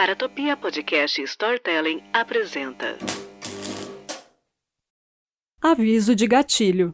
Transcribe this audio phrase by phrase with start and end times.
[0.00, 2.96] Paratopia Podcast Storytelling apresenta.
[5.60, 6.90] Aviso de gatilho.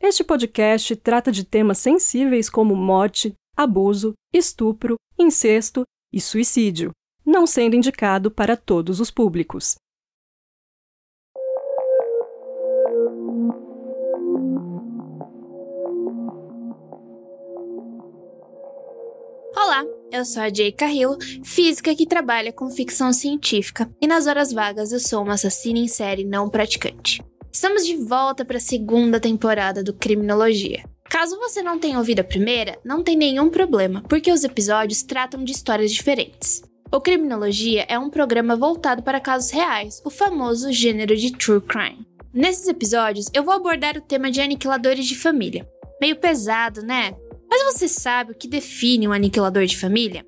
[0.00, 6.92] Este podcast trata de temas sensíveis como morte, abuso, estupro, incesto e suicídio,
[7.26, 9.74] não sendo indicado para todos os públicos.
[20.12, 24.92] Eu sou a Jay Carrillo, física que trabalha com ficção científica, e nas horas vagas
[24.92, 27.22] eu sou uma assassina em série não praticante.
[27.52, 30.84] Estamos de volta para a segunda temporada do Criminologia.
[31.08, 35.42] Caso você não tenha ouvido a primeira, não tem nenhum problema, porque os episódios tratam
[35.42, 36.62] de histórias diferentes.
[36.92, 42.06] O Criminologia é um programa voltado para casos reais, o famoso gênero de true crime.
[42.32, 45.68] Nesses episódios, eu vou abordar o tema de aniquiladores de família.
[46.00, 47.14] Meio pesado, né?
[47.50, 50.24] Mas você sabe o que define um aniquilador de família?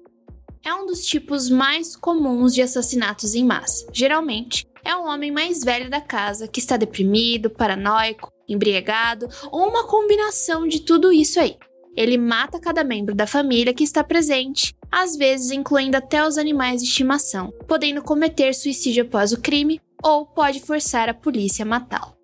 [0.64, 3.86] É um dos tipos mais comuns de assassinatos em massa.
[3.92, 9.86] Geralmente, é o homem mais velho da casa que está deprimido, paranoico, embriagado ou uma
[9.86, 11.56] combinação de tudo isso aí.
[11.96, 16.82] Ele mata cada membro da família que está presente, às vezes incluindo até os animais
[16.82, 22.16] de estimação, podendo cometer suicídio após o crime ou pode forçar a polícia a matá-lo.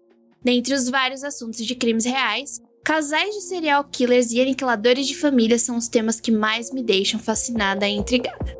[0.42, 5.58] Dentre os vários assuntos de crimes reais, Casais de serial killers e aniquiladores de família
[5.58, 8.56] são os temas que mais me deixam fascinada e intrigada.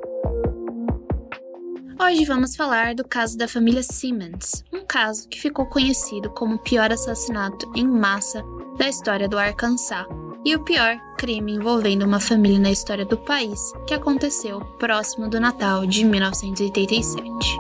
[1.99, 6.63] Hoje vamos falar do caso da família Simmons, um caso que ficou conhecido como o
[6.63, 8.45] pior assassinato em massa
[8.77, 10.05] da história do Arkansas
[10.45, 15.41] e o pior crime envolvendo uma família na história do país, que aconteceu próximo do
[15.41, 17.57] Natal de 1987.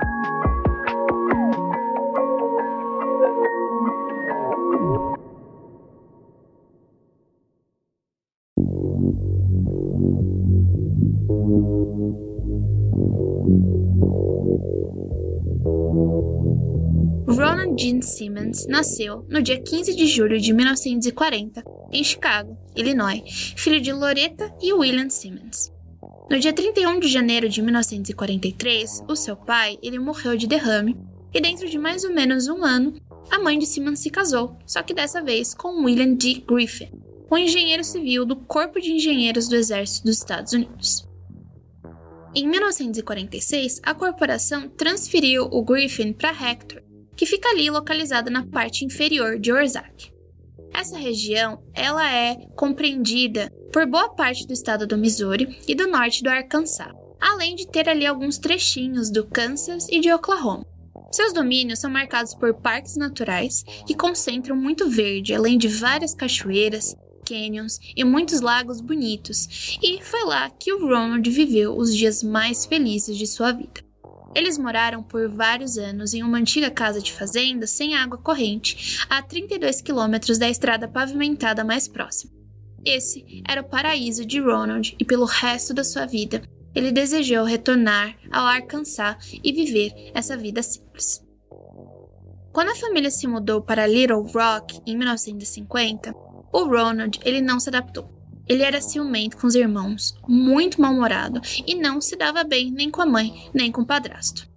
[17.78, 23.92] Gene Simmons nasceu no dia 15 de julho de 1940 em Chicago, Illinois, filho de
[23.92, 25.72] Loretta e William Simmons.
[26.28, 30.96] No dia 31 de janeiro de 1943, o seu pai ele morreu de derrame
[31.32, 32.94] e dentro de mais ou menos um ano,
[33.30, 36.42] a mãe de Simmons se casou, só que dessa vez com William D.
[36.46, 36.90] Griffin,
[37.30, 41.06] um engenheiro civil do Corpo de Engenheiros do Exército dos Estados Unidos.
[42.34, 46.82] Em 1946, a corporação transferiu o Griffin para Hector,
[47.18, 50.12] que fica ali localizada na parte inferior de Orzac.
[50.72, 56.22] Essa região ela é compreendida por boa parte do estado do Missouri e do norte
[56.22, 60.64] do Arkansas, além de ter ali alguns trechinhos do Kansas e de Oklahoma.
[61.10, 66.94] Seus domínios são marcados por parques naturais que concentram muito verde, além de várias cachoeiras,
[67.26, 72.64] canyons e muitos lagos bonitos, e foi lá que o Ronald viveu os dias mais
[72.64, 73.87] felizes de sua vida.
[74.38, 79.20] Eles moraram por vários anos em uma antiga casa de fazenda sem água corrente, a
[79.20, 82.32] 32 quilômetros da estrada pavimentada mais próxima.
[82.84, 86.40] Esse era o paraíso de Ronald e pelo resto da sua vida
[86.72, 91.20] ele desejou retornar ao Arkansas e viver essa vida simples.
[92.52, 96.14] Quando a família se mudou para Little Rock em 1950,
[96.52, 98.17] o Ronald ele não se adaptou.
[98.48, 103.02] Ele era ciumento com os irmãos, muito mal-humorado e não se dava bem nem com
[103.02, 104.48] a mãe, nem com o padrasto.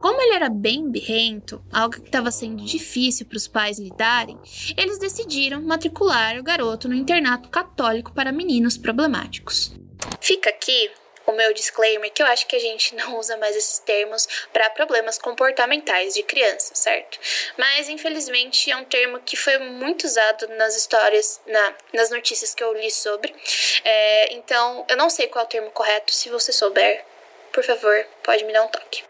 [0.00, 4.36] Como ele era bem birrento, algo que estava sendo difícil para os pais lidarem,
[4.76, 9.72] eles decidiram matricular o garoto no internato católico para meninos problemáticos.
[10.20, 10.90] Fica aqui
[11.26, 14.70] o meu disclaimer que eu acho que a gente não usa mais esses termos para
[14.70, 17.18] problemas comportamentais de criança, certo?
[17.56, 22.62] Mas infelizmente é um termo que foi muito usado nas histórias, na, nas notícias que
[22.62, 23.34] eu li sobre.
[23.84, 26.14] É, então eu não sei qual é o termo correto.
[26.14, 27.04] Se você souber,
[27.52, 29.02] por favor, pode me dar um toque.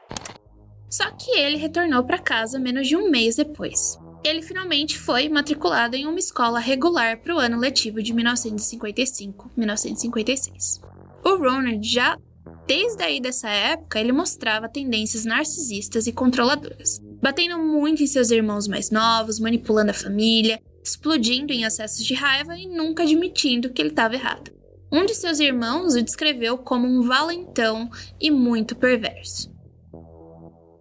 [0.90, 3.98] Só que ele retornou para casa menos de um mês depois.
[4.22, 10.91] Ele finalmente foi matriculado em uma escola regular para o ano letivo de 1955-1956.
[11.24, 12.18] O Ronald já
[12.66, 18.66] desde aí dessa época ele mostrava tendências narcisistas e controladoras, batendo muito em seus irmãos
[18.66, 23.90] mais novos, manipulando a família, explodindo em acessos de raiva e nunca admitindo que ele
[23.90, 24.50] estava errado.
[24.90, 27.88] Um de seus irmãos o descreveu como um valentão
[28.20, 29.50] e muito perverso.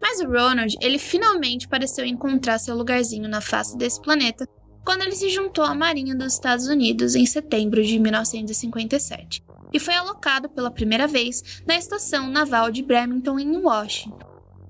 [0.01, 4.47] Mas o Ronald, ele finalmente pareceu encontrar seu lugarzinho na face desse planeta
[4.83, 9.95] quando ele se juntou à Marinha dos Estados Unidos em setembro de 1957 e foi
[9.95, 14.19] alocado pela primeira vez na Estação Naval de Bremerton, em Washington,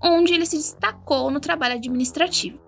[0.01, 2.59] onde ele se destacou no trabalho administrativo.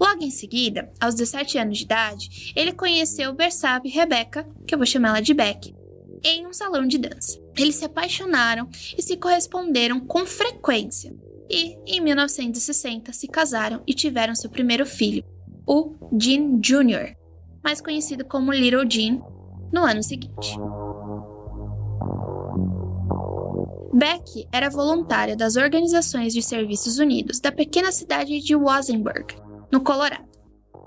[0.00, 4.86] Logo em seguida, aos 17 anos de idade, ele conheceu Bersab Rebecca, que eu vou
[4.86, 5.74] chamar ela de Beck,
[6.22, 7.40] em um salão de dança.
[7.56, 11.14] Eles se apaixonaram e se corresponderam com frequência.
[11.50, 15.24] E, em 1960, se casaram e tiveram seu primeiro filho,
[15.66, 17.16] o Jean Jr.,
[17.62, 19.20] mais conhecido como Little Jean,
[19.72, 20.56] no ano seguinte.
[23.98, 29.34] Beck era voluntária das Organizações de Serviços Unidos da pequena cidade de Wassenburg,
[29.72, 30.28] no Colorado.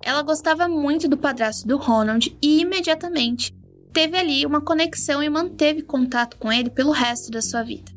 [0.01, 3.53] Ela gostava muito do padrasto do Ronald e imediatamente
[3.91, 7.91] teve ali uma conexão e manteve contato com ele pelo resto da sua vida.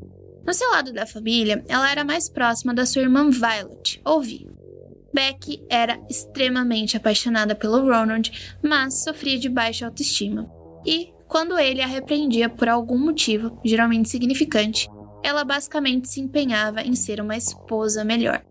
[0.45, 4.49] No seu lado da família, ela era mais próxima da sua irmã Violet, ou Vi.
[5.13, 10.51] Beck era extremamente apaixonada pelo Ronald, mas sofria de baixa autoestima.
[10.85, 14.89] E, quando ele a repreendia por algum motivo, geralmente significante,
[15.25, 18.45] ela basicamente se empenhava em ser uma esposa melhor.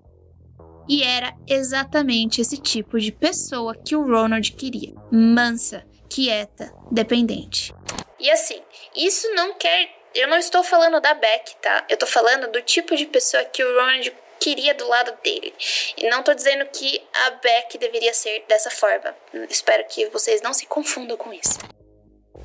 [0.90, 7.74] E era exatamente esse tipo de pessoa que o Ronald queria: mansa, quieta, dependente.
[8.20, 8.60] E assim,
[8.96, 9.88] isso não quer.
[10.16, 11.86] Eu não estou falando da Beck, tá?
[11.90, 15.54] Eu tô falando do tipo de pessoa que o Ronald queria do lado dele.
[15.98, 19.16] E não tô dizendo que a Beck deveria ser dessa forma.
[19.50, 21.60] Espero que vocês não se confundam com isso.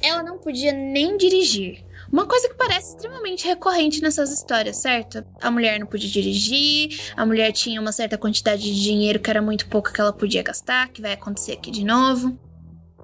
[0.02, 1.84] Ela não podia nem dirigir.
[2.10, 5.22] Uma coisa que parece extremamente recorrente nessas histórias, certo?
[5.42, 9.42] A mulher não podia dirigir, a mulher tinha uma certa quantidade de dinheiro que era
[9.42, 12.38] muito pouco que ela podia gastar, que vai acontecer aqui de novo.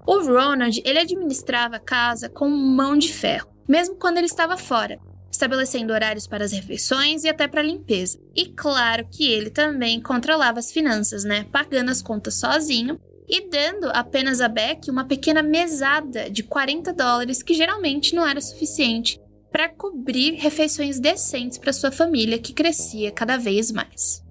[0.07, 4.99] O Ronald, ele administrava a casa com mão de ferro, mesmo quando ele estava fora,
[5.31, 8.19] estabelecendo horários para as refeições e até para a limpeza.
[8.35, 11.47] E claro que ele também controlava as finanças, né?
[11.53, 12.99] Pagando as contas sozinho
[13.29, 18.41] e dando apenas a Beck uma pequena mesada de 40 dólares que geralmente não era
[18.41, 24.25] suficiente para cobrir refeições decentes para sua família que crescia cada vez mais.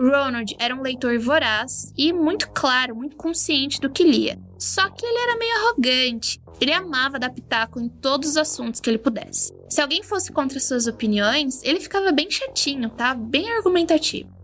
[0.00, 4.38] Ronald era um leitor voraz e muito claro, muito consciente do que lia.
[4.58, 6.40] Só que ele era meio arrogante.
[6.58, 9.54] Ele amava dar pitaco em todos os assuntos que ele pudesse.
[9.68, 13.14] Se alguém fosse contra suas opiniões, ele ficava bem chatinho, tá?
[13.14, 14.39] Bem argumentativo.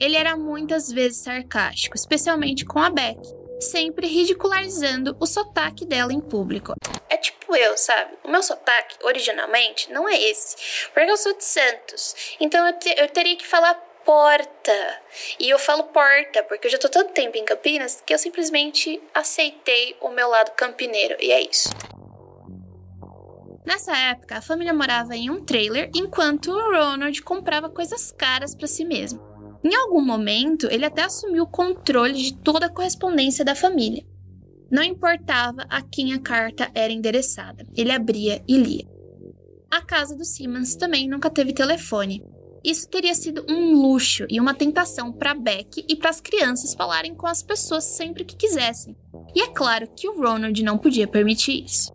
[0.00, 3.18] Ele era muitas vezes sarcástico, especialmente com a Beck,
[3.60, 6.74] sempre ridicularizando o sotaque dela em público.
[7.08, 8.16] É tipo eu, sabe?
[8.22, 10.56] O meu sotaque, originalmente, não é esse,
[10.94, 12.36] porque eu sou de Santos.
[12.38, 13.74] Então eu, te eu teria que falar
[14.04, 15.02] porta.
[15.38, 19.02] E eu falo porta porque eu já tô tanto tempo em Campinas que eu simplesmente
[19.12, 21.68] aceitei o meu lado campineiro e é isso.
[23.66, 28.66] Nessa época, a família morava em um trailer enquanto o Ronald comprava coisas caras para
[28.66, 29.27] si mesmo.
[29.62, 34.06] Em algum momento, ele até assumiu o controle de toda a correspondência da família.
[34.70, 38.86] Não importava a quem a carta era endereçada, ele abria e lia.
[39.70, 42.24] A casa dos Simmons também nunca teve telefone.
[42.64, 47.14] Isso teria sido um luxo e uma tentação para Beck e para as crianças falarem
[47.14, 48.96] com as pessoas sempre que quisessem.
[49.34, 51.92] E é claro que o Ronald não podia permitir isso.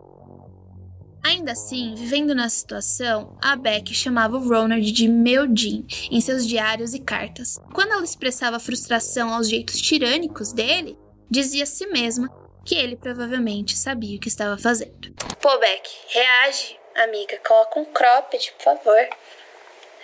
[1.24, 6.46] Ainda assim, vivendo na situação, a Beck chamava o Ronald de meu Jean em seus
[6.46, 7.58] diários e cartas.
[7.72, 10.98] Quando ela expressava frustração aos jeitos tirânicos dele,
[11.30, 12.28] dizia a si mesma
[12.62, 15.14] que ele provavelmente sabia o que estava fazendo.
[15.40, 17.38] Pô, Beck, reage, amiga.
[17.38, 19.08] Coloca um cropped, por favor.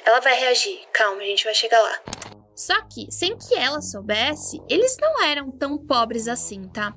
[0.07, 0.81] Ela vai reagir.
[0.91, 2.01] Calma, a gente vai chegar lá.
[2.57, 6.95] Só que, sem que ela soubesse, eles não eram tão pobres assim, tá?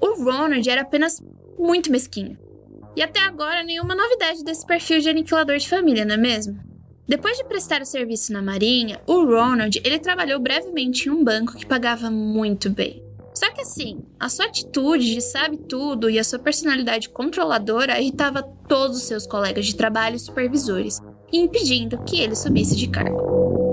[0.00, 1.20] O Ronald era apenas
[1.56, 2.49] muito mesquinho.
[2.96, 6.58] E até agora nenhuma novidade desse perfil de aniquilador de família, não é mesmo?
[7.06, 11.56] Depois de prestar o serviço na Marinha, o Ronald ele trabalhou brevemente em um banco
[11.56, 13.02] que pagava muito bem.
[13.34, 18.42] Só que assim, a sua atitude de sabe tudo e a sua personalidade controladora irritava
[18.68, 21.00] todos os seus colegas de trabalho e supervisores,
[21.32, 23.69] impedindo que ele subisse de cargo.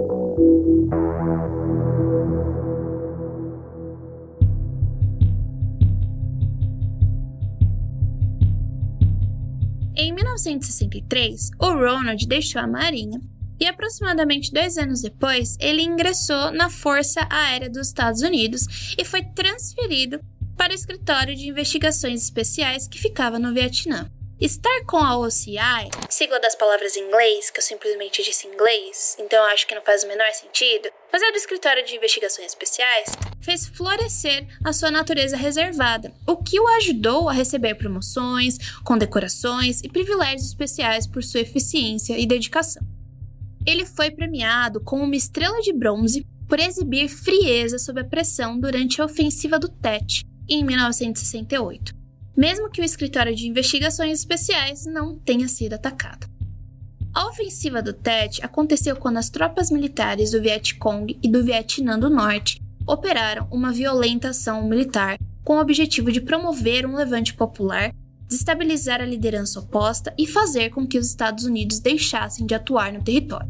[9.99, 13.19] Em 1963, o Ronald deixou a Marinha
[13.59, 19.23] e aproximadamente dois anos depois, ele ingressou na Força Aérea dos Estados Unidos e foi
[19.23, 20.19] transferido
[20.55, 24.07] para o Escritório de Investigações Especiais que ficava no Vietnã.
[24.39, 29.17] Estar com a OCI, sigla das palavras em inglês, que eu simplesmente disse em inglês,
[29.19, 33.09] então acho que não faz o menor sentido, mas é do Escritório de Investigações Especiais,
[33.39, 39.89] fez florescer a sua natureza reservada, o que o ajudou a receber promoções, condecorações e
[39.89, 42.83] privilégios especiais por sua eficiência e dedicação.
[43.65, 49.01] Ele foi premiado com uma estrela de bronze por exibir frieza sob a pressão durante
[49.01, 51.97] a ofensiva do Tet em 1968
[52.37, 56.27] mesmo que o escritório de investigações especiais não tenha sido atacado.
[57.11, 62.11] A ofensiva do Tet aconteceu quando as tropas militares do Vietcong e do Vietnã do
[62.11, 67.93] Norte operaram uma violenta ação militar com o objetivo de promover um levante popular
[68.27, 73.01] desestabilizar a liderança oposta e fazer com que os Estados Unidos deixassem de atuar no
[73.01, 73.49] território.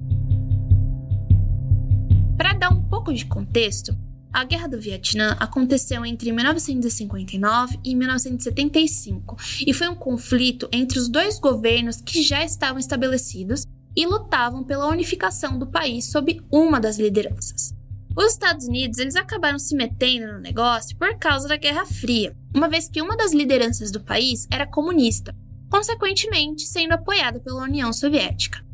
[2.38, 3.98] Para dar um pouco de contexto,
[4.32, 11.10] a Guerra do Vietnã aconteceu entre 1959 e 1975 e foi um conflito entre os
[11.10, 13.65] dois governos que já estavam estabelecidos
[13.96, 17.74] e lutavam pela unificação do país sob uma das lideranças.
[18.17, 22.67] Os Estados Unidos eles acabaram se metendo no negócio por causa da Guerra Fria, uma
[22.67, 25.36] vez que uma das lideranças do país era comunista,
[25.69, 28.65] consequentemente sendo apoiada pela União Soviética.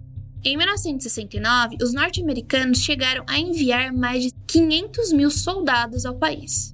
[0.46, 6.74] Em 1969, os norte-americanos chegaram a enviar mais de 500 mil soldados ao país.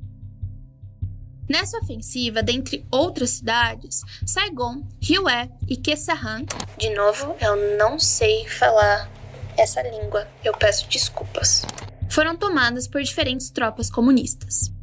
[1.49, 6.45] Nessa ofensiva, dentre outras cidades, Saigon, Hue e Kesahan,
[6.77, 9.09] de novo, eu não sei falar
[9.57, 11.65] essa língua, eu peço desculpas,
[12.09, 14.73] foram tomadas por diferentes tropas comunistas.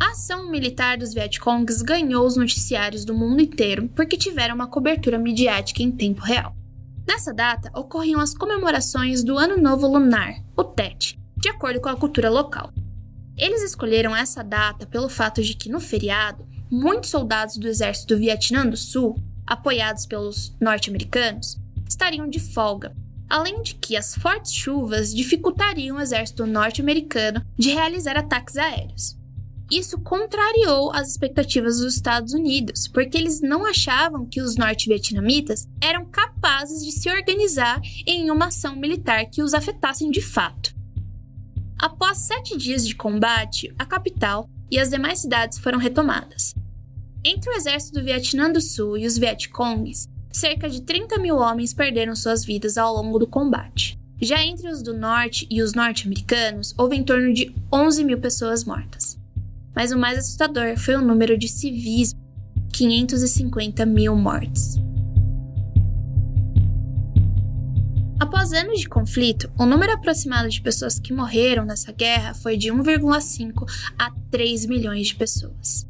[0.00, 5.18] A ação militar dos Vietcongs ganhou os noticiários do mundo inteiro porque tiveram uma cobertura
[5.18, 6.54] midiática em tempo real.
[7.06, 11.96] Nessa data ocorriam as comemorações do Ano Novo Lunar, o Tet, de acordo com a
[11.96, 12.72] cultura local.
[13.36, 18.20] Eles escolheram essa data pelo fato de que, no feriado, muitos soldados do exército do
[18.20, 22.96] Vietnã do Sul, apoiados pelos norte-americanos, estariam de folga,
[23.28, 29.16] além de que as fortes chuvas dificultariam o exército norte-americano de realizar ataques aéreos.
[29.70, 36.04] Isso contrariou as expectativas dos Estados Unidos, porque eles não achavam que os norte-vietnamitas eram
[36.04, 40.74] capazes de se organizar em uma ação militar que os afetassem de fato.
[41.78, 46.54] Após sete dias de combate, a capital e as demais cidades foram retomadas.
[47.24, 51.72] Entre o exército do Vietnã do Sul e os Vietcongs, cerca de 30 mil homens
[51.72, 53.98] perderam suas vidas ao longo do combate.
[54.20, 58.64] Já entre os do norte e os norte-americanos, houve em torno de 11 mil pessoas
[58.64, 59.18] mortas
[59.74, 62.14] mas o mais assustador foi o número de civis
[62.72, 64.76] 550 mil mortes.
[68.20, 72.68] Após anos de conflito, o número aproximado de pessoas que morreram nessa guerra foi de
[72.68, 73.64] 1,5
[73.98, 75.86] a 3 milhões de pessoas.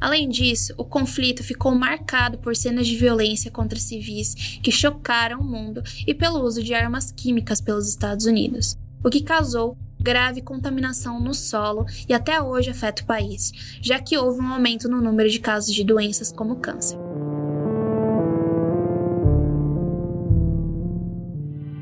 [0.00, 5.44] Além disso, o conflito ficou marcado por cenas de violência contra civis que chocaram o
[5.44, 11.20] mundo e pelo uso de armas químicas pelos Estados Unidos, o que causou grave contaminação
[11.20, 13.52] no solo e até hoje afeta o país,
[13.82, 16.96] já que houve um aumento no número de casos de doenças como câncer.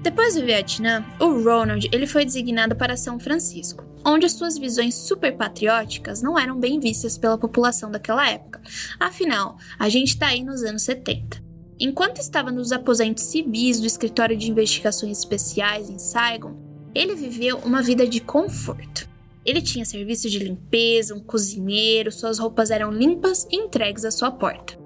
[0.06, 6.22] Depois do Vietnã, o Ronald ele foi designado para São Francisco, onde suas visões superpatrióticas
[6.22, 8.62] não eram bem vistas pela população daquela época.
[9.00, 11.42] Afinal, a gente está aí nos anos 70.
[11.80, 16.54] Enquanto estava nos aposentos civis do Escritório de Investigações Especiais em Saigon,
[16.94, 19.08] ele viveu uma vida de conforto.
[19.44, 24.30] Ele tinha serviço de limpeza, um cozinheiro, suas roupas eram limpas e entregues à sua
[24.30, 24.78] porta.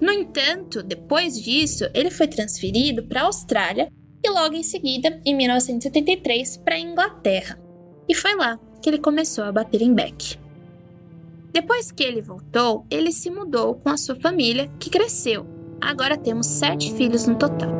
[0.00, 3.90] No entanto, depois disso, ele foi transferido para a Austrália
[4.28, 7.58] e logo em seguida, em 1973, para a Inglaterra.
[8.08, 10.38] E foi lá que ele começou a bater em Beck.
[11.52, 15.46] Depois que ele voltou, ele se mudou com a sua família, que cresceu.
[15.80, 17.70] Agora temos sete filhos no total.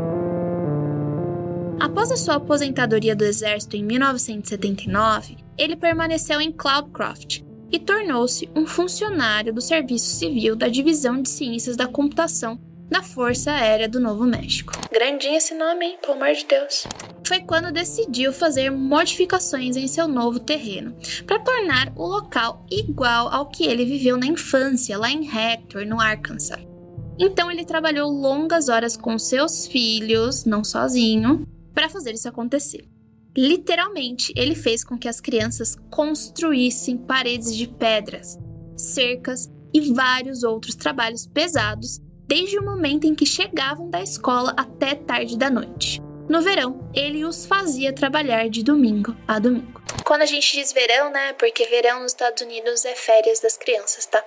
[1.79, 8.67] Após a sua aposentadoria do exército em 1979, ele permaneceu em Cloudcroft e tornou-se um
[8.67, 14.25] funcionário do Serviço Civil da Divisão de Ciências da Computação da Força Aérea do Novo
[14.25, 14.73] México.
[14.93, 15.99] Grandinho esse nome, hein?
[16.01, 16.87] Pelo amor de Deus.
[17.27, 23.51] Foi quando decidiu fazer modificações em seu novo terreno, para tornar o local igual ao
[23.51, 26.59] que ele viveu na infância, lá em Hector, no Arkansas.
[27.19, 32.89] Então ele trabalhou longas horas com seus filhos, não sozinho, para fazer isso acontecer.
[33.37, 38.39] Literalmente, ele fez com que as crianças construíssem paredes de pedras,
[38.77, 44.95] cercas e vários outros trabalhos pesados desde o momento em que chegavam da escola até
[44.95, 46.01] tarde da noite.
[46.29, 49.83] No verão, ele os fazia trabalhar de domingo a domingo.
[50.05, 51.33] Quando a gente diz verão, né?
[51.33, 54.23] Porque verão nos Estados Unidos é férias das crianças, tá?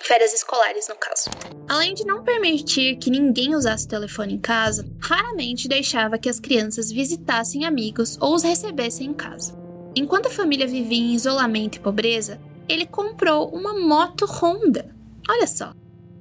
[0.00, 1.28] férias escolares, no caso.
[1.68, 6.40] Além de não permitir que ninguém usasse o telefone em casa, raramente deixava que as
[6.40, 9.58] crianças visitassem amigos ou os recebessem em casa.
[9.94, 14.94] Enquanto a família vivia em isolamento e pobreza, ele comprou uma moto Honda.
[15.28, 15.72] Olha só.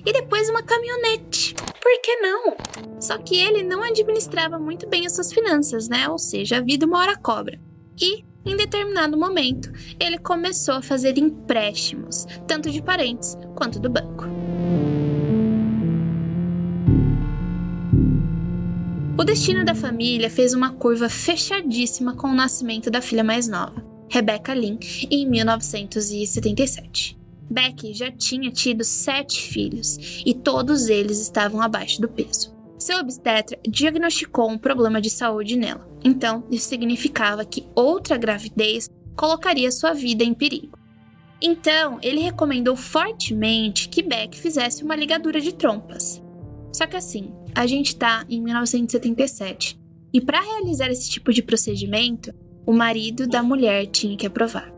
[0.06, 1.54] E depois uma caminhonete.
[1.54, 2.56] Por que não?
[3.00, 6.08] Só que ele não administrava muito bem as suas finanças, né?
[6.10, 7.60] Ou seja, a vida uma hora cobra.
[8.00, 14.26] E em determinado momento, ele começou a fazer empréstimos, tanto de parentes quanto do banco.
[19.18, 23.86] O destino da família fez uma curva fechadíssima com o nascimento da filha mais nova,
[24.10, 24.78] Rebecca Lynn,
[25.12, 27.19] em 1977.
[27.50, 32.56] Becky já tinha tido sete filhos e todos eles estavam abaixo do peso.
[32.78, 39.72] Seu obstetra diagnosticou um problema de saúde nela, então isso significava que outra gravidez colocaria
[39.72, 40.78] sua vida em perigo.
[41.42, 46.22] Então, ele recomendou fortemente que Beck fizesse uma ligadura de trompas.
[46.74, 49.80] Só que assim, a gente tá em 1977,
[50.14, 52.34] e para realizar esse tipo de procedimento,
[52.66, 54.74] o marido da mulher tinha que aprovar.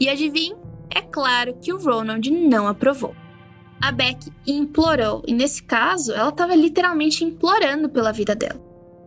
[0.00, 0.63] E adivinhe?
[0.90, 3.14] É claro que o Ronald não aprovou.
[3.80, 8.60] A Beck implorou, e nesse caso, ela estava literalmente implorando pela vida dela.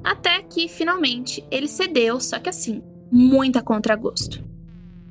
[0.04, 4.44] Até que, finalmente, ele cedeu, só que assim, muito a contragosto.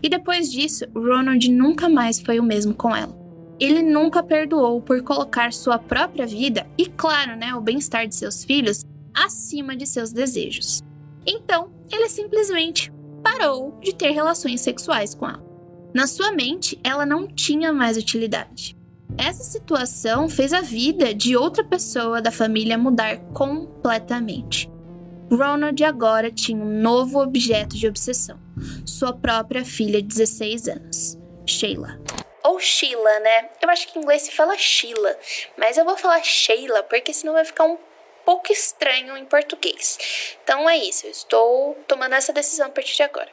[0.03, 3.17] E depois disso, Ronald nunca mais foi o mesmo com ela.
[3.59, 8.45] Ele nunca perdoou por colocar sua própria vida e, claro, né, o bem-estar de seus
[8.45, 10.83] filhos acima de seus desejos.
[11.27, 12.93] Então, ele simplesmente
[13.23, 15.46] parou de ter relações sexuais com ela.
[15.97, 18.77] Na sua mente, ela não tinha mais utilidade.
[19.17, 24.71] Essa situação fez a vida de outra pessoa da família mudar completamente.
[25.33, 28.39] Ronald agora tinha um novo objeto de obsessão:
[28.85, 31.99] sua própria filha de 16 anos, Sheila.
[32.45, 33.49] Ou Sheila, né?
[33.63, 35.17] Eu acho que em inglês se fala Sheila,
[35.57, 37.79] mas eu vou falar Sheila porque senão vai ficar um
[38.23, 40.37] pouco estranho em português.
[40.45, 43.31] Então é isso, eu estou tomando essa decisão a partir de agora.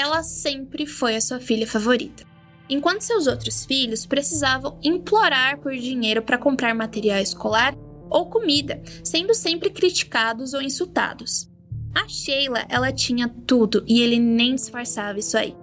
[0.00, 2.24] Ela sempre foi a sua filha favorita.
[2.70, 7.76] Enquanto seus outros filhos precisavam implorar por dinheiro para comprar material escolar
[8.08, 11.50] ou comida, sendo sempre criticados ou insultados.
[11.94, 15.54] A Sheila, ela tinha tudo e ele nem disfarçava isso aí.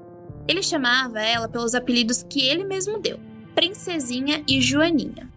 [0.47, 3.19] Ele chamava ela pelos apelidos que ele mesmo deu:
[3.55, 5.31] Princesinha e Joaninha.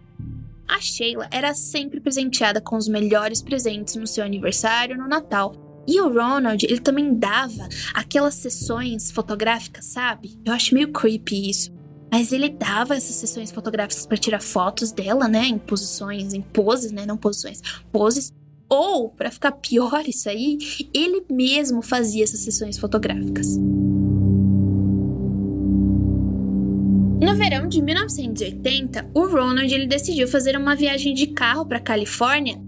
[0.67, 5.55] A Sheila era sempre presenteada com os melhores presentes no seu aniversário no Natal.
[5.87, 10.39] E o Ronald, ele também dava aquelas sessões fotográficas, sabe?
[10.45, 11.71] Eu acho meio creepy isso.
[12.11, 16.91] Mas ele dava essas sessões fotográficas para tirar fotos dela, né, em posições, em poses,
[16.91, 17.61] né, não posições,
[17.91, 18.33] poses.
[18.67, 20.57] Ou, para ficar pior isso aí,
[20.93, 23.57] ele mesmo fazia essas sessões fotográficas.
[27.21, 32.61] No verão de 1980, o Ronald ele decidiu fazer uma viagem de carro para Califórnia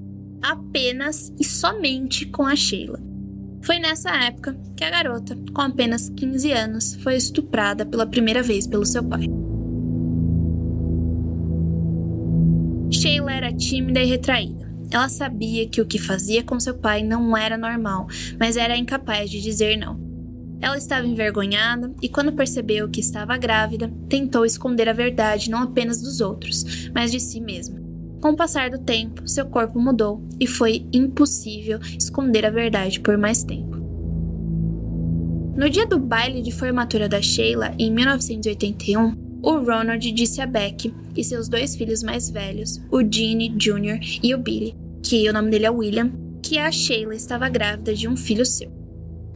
[0.44, 3.00] apenas e somente com a Sheila.
[3.64, 8.68] Foi nessa época que a garota, com apenas 15 anos, foi estuprada pela primeira vez
[8.68, 9.26] pelo seu pai.
[12.92, 14.70] Sheila era tímida e retraída.
[14.92, 18.06] Ela sabia que o que fazia com seu pai não era normal,
[18.38, 19.98] mas era incapaz de dizer não.
[20.62, 26.02] Ela estava envergonhada e, quando percebeu que estava grávida, tentou esconder a verdade não apenas
[26.02, 27.83] dos outros, mas de si mesma.
[28.24, 33.18] Com o passar do tempo, seu corpo mudou e foi impossível esconder a verdade por
[33.18, 33.76] mais tempo.
[35.58, 40.94] No dia do baile de formatura da Sheila, em 1981, o Ronald disse a Beck
[41.18, 44.00] e seus dois filhos mais velhos, o Gene Jr.
[44.24, 46.10] e o Billy, que o nome dele é William,
[46.42, 48.72] que a Sheila estava grávida de um filho seu.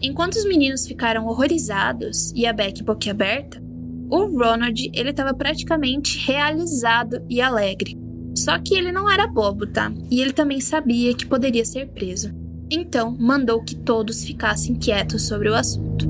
[0.01, 3.61] Enquanto os meninos ficaram horrorizados e a Beck boquiaberta,
[4.09, 8.06] o Ronald ele estava praticamente realizado e alegre.
[8.37, 9.91] Só que ele não era bobo, tá?
[10.11, 12.31] E ele também sabia que poderia ser preso.
[12.69, 16.07] Então, mandou que todos ficassem quietos sobre o assunto.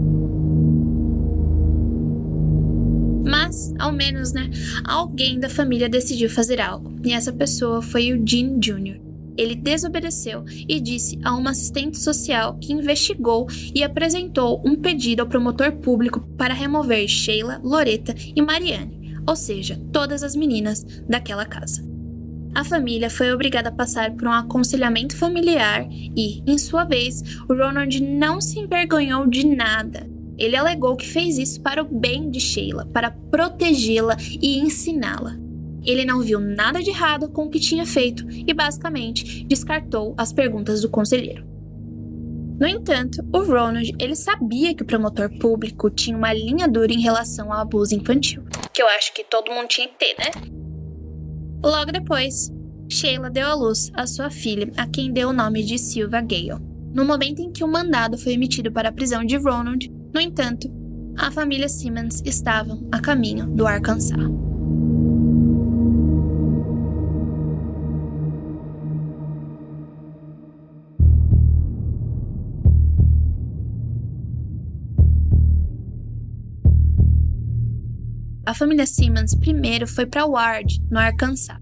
[3.23, 4.49] Mas, ao menos, né,
[4.83, 8.99] alguém da família decidiu fazer algo, e essa pessoa foi o Gene Jr.
[9.37, 15.27] Ele desobedeceu e disse a uma assistente social que investigou e apresentou um pedido ao
[15.27, 21.86] promotor público para remover Sheila, Loreta e Marianne, ou seja, todas as meninas daquela casa.
[22.57, 27.53] A família foi obrigada a passar por um aconselhamento familiar e, em sua vez, o
[27.53, 30.09] Ronald não se envergonhou de nada.
[30.39, 35.37] Ele alegou que fez isso para o bem de Sheila, para protegê-la e ensiná-la.
[35.85, 40.33] Ele não viu nada de errado com o que tinha feito e, basicamente, descartou as
[40.33, 41.45] perguntas do conselheiro.
[42.59, 47.01] No entanto, o Ronald ele sabia que o promotor público tinha uma linha dura em
[47.01, 48.43] relação ao abuso infantil.
[48.73, 50.56] Que eu acho que todo mundo tinha que ter, né?
[51.63, 52.51] Logo depois,
[52.89, 56.61] Sheila deu à luz a sua filha, a quem deu o nome de Silva Gale.
[56.93, 60.71] No momento em que o mandado foi emitido para a prisão de Ronald, no entanto,
[61.17, 64.46] a família Simmons estava a caminho do Arkansas.
[78.47, 81.57] A família Simmons primeiro foi para Ward, no Arkansas.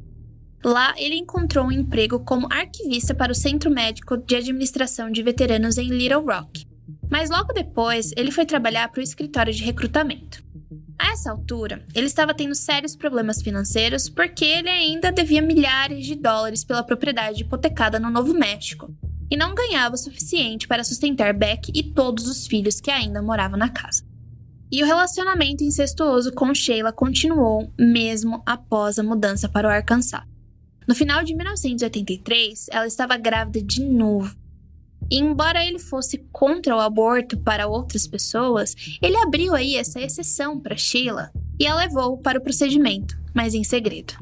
[0.63, 5.79] Lá, ele encontrou um emprego como arquivista para o Centro Médico de Administração de Veteranos
[5.79, 6.67] em Little Rock.
[7.09, 10.43] Mas logo depois, ele foi trabalhar para o escritório de recrutamento.
[10.99, 16.13] A essa altura, ele estava tendo sérios problemas financeiros porque ele ainda devia milhares de
[16.13, 18.93] dólares pela propriedade hipotecada no Novo México
[19.31, 23.57] e não ganhava o suficiente para sustentar Beck e todos os filhos que ainda moravam
[23.57, 24.03] na casa.
[24.71, 30.23] E o relacionamento incestuoso com Sheila continuou mesmo após a mudança para o Arkansas.
[30.88, 34.36] No final de 1983, ela estava grávida de novo
[35.10, 40.60] e embora ele fosse contra o aborto para outras pessoas, ele abriu aí essa exceção
[40.60, 44.13] para Sheila e a levou para o procedimento, mas em segredo.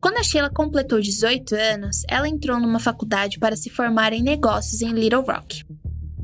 [0.00, 4.82] Quando a Sheila completou 18 anos, ela entrou numa faculdade para se formar em negócios
[4.82, 5.64] em Little Rock.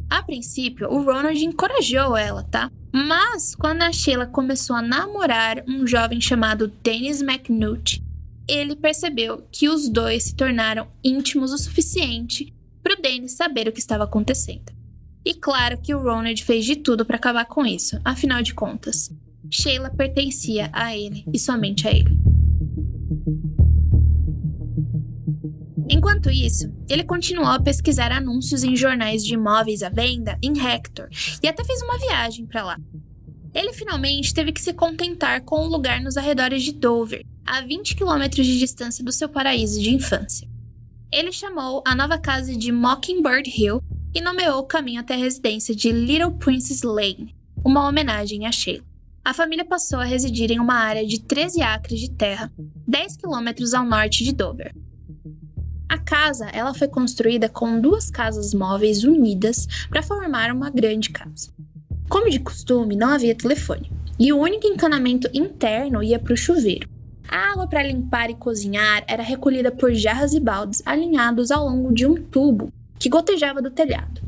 [0.09, 2.71] A princípio, o Ronald encorajou ela, tá?
[2.93, 8.03] Mas quando a Sheila começou a namorar um jovem chamado Dennis McNutt,
[8.47, 13.73] ele percebeu que os dois se tornaram íntimos o suficiente para o Dennis saber o
[13.73, 14.73] que estava acontecendo.
[15.25, 19.11] E claro que o Ronald fez de tudo para acabar com isso, afinal de contas,
[19.51, 22.24] Sheila pertencia a ele e somente a ele.
[25.89, 31.09] Enquanto isso, ele continuou a pesquisar anúncios em jornais de imóveis à venda em Hector
[31.43, 32.79] e até fez uma viagem para lá.
[33.53, 37.95] Ele finalmente teve que se contentar com um lugar nos arredores de Dover, a 20
[37.95, 40.49] quilômetros de distância do seu paraíso de infância
[41.15, 43.81] ele chamou a nova casa de Mockingbird Hill
[44.13, 48.85] e nomeou o caminho até a residência de Little Princess Lane, uma homenagem a Sheila.
[49.25, 52.53] A família passou a residir em uma área de 13 acres de terra,
[52.89, 54.75] 10 quilômetros ao norte de Dover.
[55.95, 61.53] A casa ela foi construída com duas casas móveis unidas para formar uma grande casa.
[62.09, 66.89] Como de costume, não havia telefone, e o único encanamento interno ia para o chuveiro.
[67.29, 71.95] A água para limpar e cozinhar era recolhida por jarras e baldes alinhados ao longo
[71.95, 74.21] de um tubo que gotejava do telhado.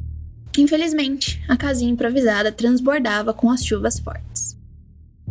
[0.57, 4.56] Infelizmente, a casinha improvisada transbordava com as chuvas fortes.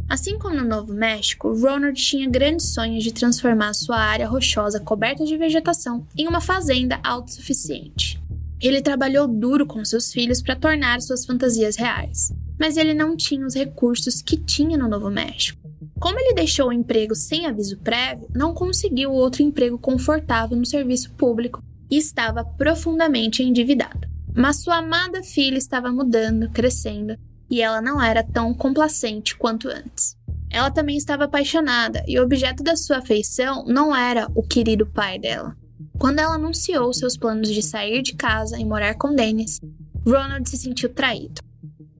[0.08, 5.26] Assim como no Novo México, Ronald tinha grandes sonhos de transformar sua área rochosa coberta
[5.26, 8.22] de vegetação em uma fazenda autossuficiente.
[8.62, 13.46] Ele trabalhou duro com seus filhos para tornar suas fantasias reais, mas ele não tinha
[13.46, 15.60] os recursos que tinha no Novo México.
[16.00, 21.12] Como ele deixou o emprego sem aviso prévio, não conseguiu outro emprego confortável no serviço
[21.14, 24.08] público e estava profundamente endividado.
[24.36, 27.18] Mas sua amada filha estava mudando, crescendo,
[27.50, 30.16] e ela não era tão complacente quanto antes.
[30.50, 35.20] Ela também estava apaixonada e o objeto da sua afeição não era o querido pai
[35.20, 35.56] dela.
[35.98, 39.60] Quando ela anunciou seus planos de sair de casa e morar com Dennis,
[40.06, 41.42] Ronald se sentiu traído.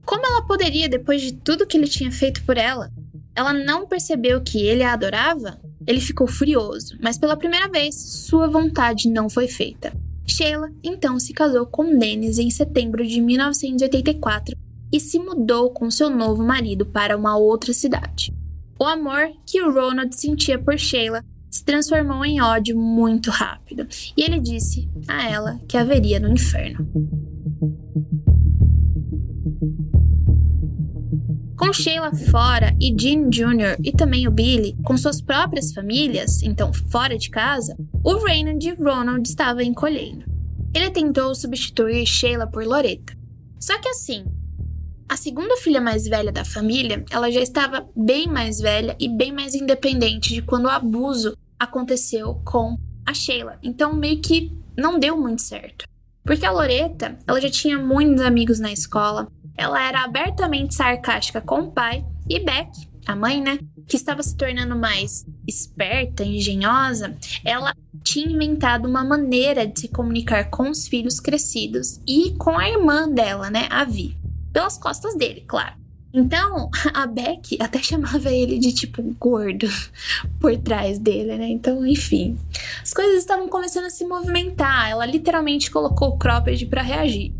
[0.04, 2.90] Como ela poderia, depois de tudo que ele tinha feito por ela,
[3.34, 8.48] ela não percebeu que ele a adorava, ele ficou furioso, mas pela primeira vez sua
[8.48, 9.92] vontade não foi feita.
[10.26, 14.56] Sheila então se casou com Dennis em setembro de 1984
[14.92, 18.34] e se mudou com seu novo marido para uma outra cidade.
[18.78, 24.22] O amor que o Ronald sentia por Sheila se transformou em ódio muito rápido, e
[24.22, 26.86] ele disse a ela que haveria no inferno.
[31.56, 33.78] Com Sheila fora e Jean Jr.
[33.82, 38.74] e também o Billy com suas próprias famílias, então fora de casa, o Raymond de
[38.74, 40.24] Ronald estava encolhendo.
[40.74, 43.16] Ele tentou substituir Sheila por Loretta.
[43.58, 44.26] Só que assim,
[45.08, 49.32] a segunda filha mais velha da família, ela já estava bem mais velha e bem
[49.32, 53.58] mais independente de quando o abuso aconteceu com a Sheila.
[53.62, 55.86] Então meio que não deu muito certo.
[56.24, 61.60] Porque a Loretta, ela já tinha muitos amigos na escola, ela era abertamente sarcástica com
[61.60, 62.68] o pai e Beck,
[63.06, 69.64] a mãe, né, que estava se tornando mais esperta, engenhosa, ela tinha inventado uma maneira
[69.64, 74.16] de se comunicar com os filhos crescidos e com a irmã dela, né, a Vi,
[74.56, 75.74] pelas costas dele, claro.
[76.14, 79.68] Então, a Beck até chamava ele de tipo gordo
[80.40, 81.46] por trás dele, né?
[81.48, 82.38] Então, enfim,
[82.82, 84.88] as coisas estavam começando a se movimentar.
[84.88, 87.34] Ela literalmente colocou o cropped para reagir.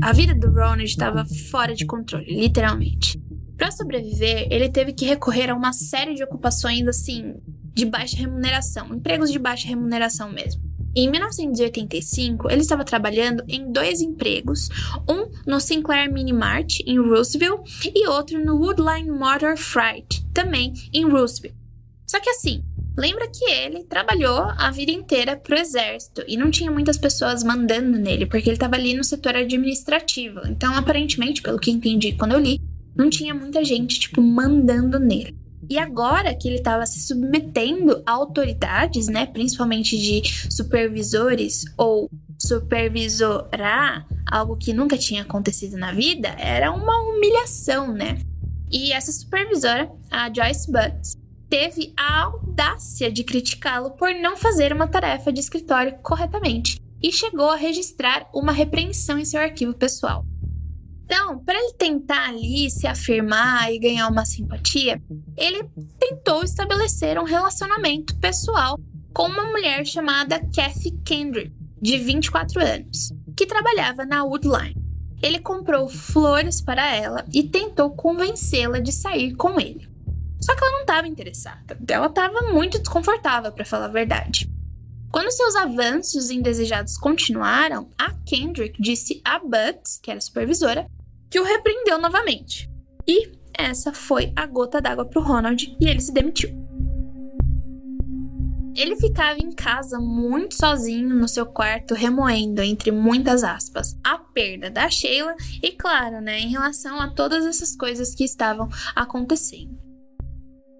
[0.00, 3.20] A vida do Ronald estava fora de controle, literalmente.
[3.56, 7.34] Para sobreviver, ele teve que recorrer a uma série de ocupações assim
[7.74, 10.67] de baixa remuneração, empregos de baixa remuneração mesmo.
[11.00, 14.68] Em 1985, ele estava trabalhando em dois empregos,
[15.08, 21.08] um no Sinclair Mini Mart em Roosevelt e outro no Woodline Motor Freight, também em
[21.08, 21.54] Roosevelt.
[22.04, 22.64] Só que assim,
[22.96, 27.96] Lembra que ele trabalhou a vida inteira pro exército e não tinha muitas pessoas mandando
[27.96, 30.40] nele, porque ele estava ali no setor administrativo.
[30.46, 32.60] Então, aparentemente, pelo que entendi quando eu li,
[32.96, 35.36] não tinha muita gente, tipo, mandando nele.
[35.68, 44.06] E agora que ele estava se submetendo a autoridades, né, principalmente de supervisores ou supervisorar
[44.30, 48.18] algo que nunca tinha acontecido na vida era uma humilhação, né?
[48.70, 51.16] E essa supervisora, a Joyce Butts,
[51.48, 57.50] teve a audácia de criticá-lo por não fazer uma tarefa de escritório corretamente e chegou
[57.50, 60.24] a registrar uma repreensão em seu arquivo pessoal.
[61.10, 65.02] Então, para ele tentar ali se afirmar e ganhar uma simpatia,
[65.38, 65.66] ele
[65.98, 68.78] tentou estabelecer um relacionamento pessoal
[69.14, 74.76] com uma mulher chamada Kathy Kendrick, de 24 anos, que trabalhava na Woodline.
[75.22, 79.88] Ele comprou flores para ela e tentou convencê-la de sair com ele.
[80.38, 81.78] Só que ela não estava interessada.
[81.88, 84.46] Ela estava muito desconfortável, para falar a verdade.
[85.10, 90.86] Quando seus avanços indesejados continuaram, a Kendrick disse a Butts, que era supervisora,
[91.30, 92.70] que o repreendeu novamente.
[93.06, 96.50] E essa foi a gota d'água para o Ronald e ele se demitiu.
[98.76, 104.70] Ele ficava em casa muito sozinho no seu quarto, remoendo, entre muitas aspas, a perda
[104.70, 109.76] da Sheila e, claro, né, em relação a todas essas coisas que estavam acontecendo.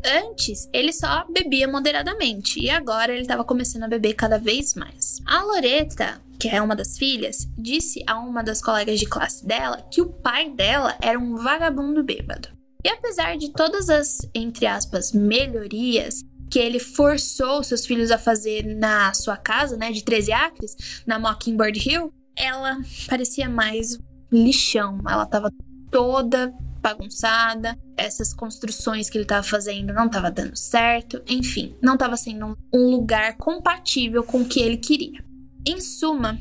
[0.05, 5.19] Antes, ele só bebia moderadamente e agora ele estava começando a beber cada vez mais.
[5.27, 9.83] A Loreta, que é uma das filhas, disse a uma das colegas de classe dela
[9.91, 12.49] que o pai dela era um vagabundo bêbado.
[12.85, 18.65] E apesar de todas as, entre aspas, melhorias que ele forçou seus filhos a fazer
[18.65, 23.99] na sua casa, né, de 13 acres, na Mockingbird Hill, ela parecia mais
[24.33, 24.99] lixão.
[25.07, 25.53] Ela estava
[25.91, 32.17] toda bagunçada, essas construções que ele estava fazendo não estava dando certo, enfim, não estava
[32.17, 35.28] sendo um lugar compatível com o que ele queria.
[35.67, 36.39] Em suma,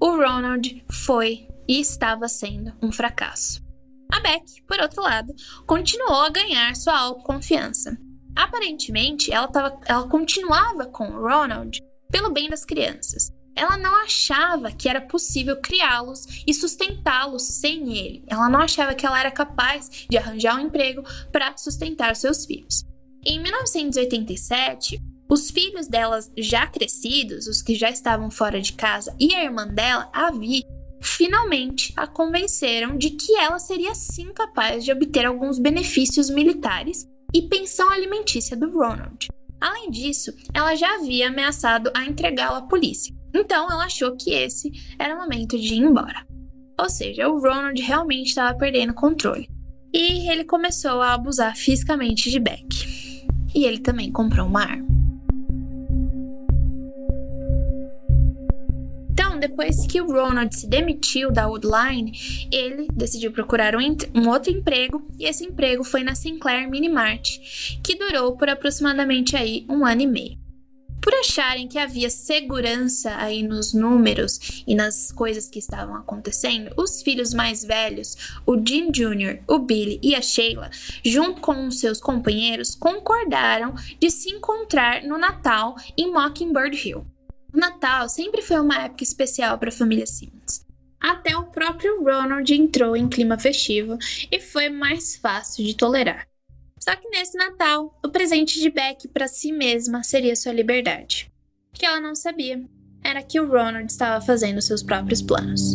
[0.00, 3.62] o Ronald foi e estava sendo um fracasso.
[4.12, 5.34] A Beck, por outro lado,
[5.66, 7.98] continuou a ganhar sua autoconfiança.
[8.34, 14.70] Aparentemente, ela, tava, ela continuava com o Ronald pelo bem das crianças, ela não achava
[14.70, 18.24] que era possível criá-los e sustentá-los sem ele.
[18.28, 21.02] Ela não achava que ela era capaz de arranjar um emprego
[21.32, 22.84] para sustentar seus filhos.
[23.26, 29.34] Em 1987, os filhos delas já crescidos, os que já estavam fora de casa, e
[29.34, 30.64] a irmã dela, a Vi,
[31.00, 37.42] finalmente a convenceram de que ela seria sim capaz de obter alguns benefícios militares e
[37.42, 39.28] pensão alimentícia do Ronald.
[39.60, 43.14] Além disso, ela já havia ameaçado a entregá-lo à polícia.
[43.34, 46.26] Então ela achou que esse era o momento de ir embora.
[46.80, 49.48] Ou seja, o Ronald realmente estava perdendo controle.
[49.92, 53.26] E ele começou a abusar fisicamente de Beck.
[53.54, 54.87] E ele também comprou uma arma.
[59.38, 62.12] Depois que o Ronald se demitiu da Woodline,
[62.50, 63.80] ele decidiu procurar um,
[64.14, 67.38] um, outro emprego e esse emprego foi na Sinclair Minimart,
[67.82, 70.48] que durou por aproximadamente aí um ano e meio.
[71.00, 77.00] Por acharem que havia segurança aí nos números e nas coisas que estavam acontecendo, os
[77.00, 80.70] filhos mais velhos, o Jim Jr., o Billy e a Sheila,
[81.04, 87.06] junto com seus companheiros, concordaram de se encontrar no Natal em Mockingbird Hill.
[87.52, 90.66] O Natal sempre foi uma época especial para a família Simmons.
[91.00, 93.96] Até o próprio Ronald entrou em clima festivo
[94.30, 96.26] e foi mais fácil de tolerar.
[96.78, 101.30] Só que nesse Natal, o presente de Beck para si mesma seria sua liberdade.
[101.72, 102.62] O que ela não sabia
[103.02, 105.74] era que o Ronald estava fazendo seus próprios planos.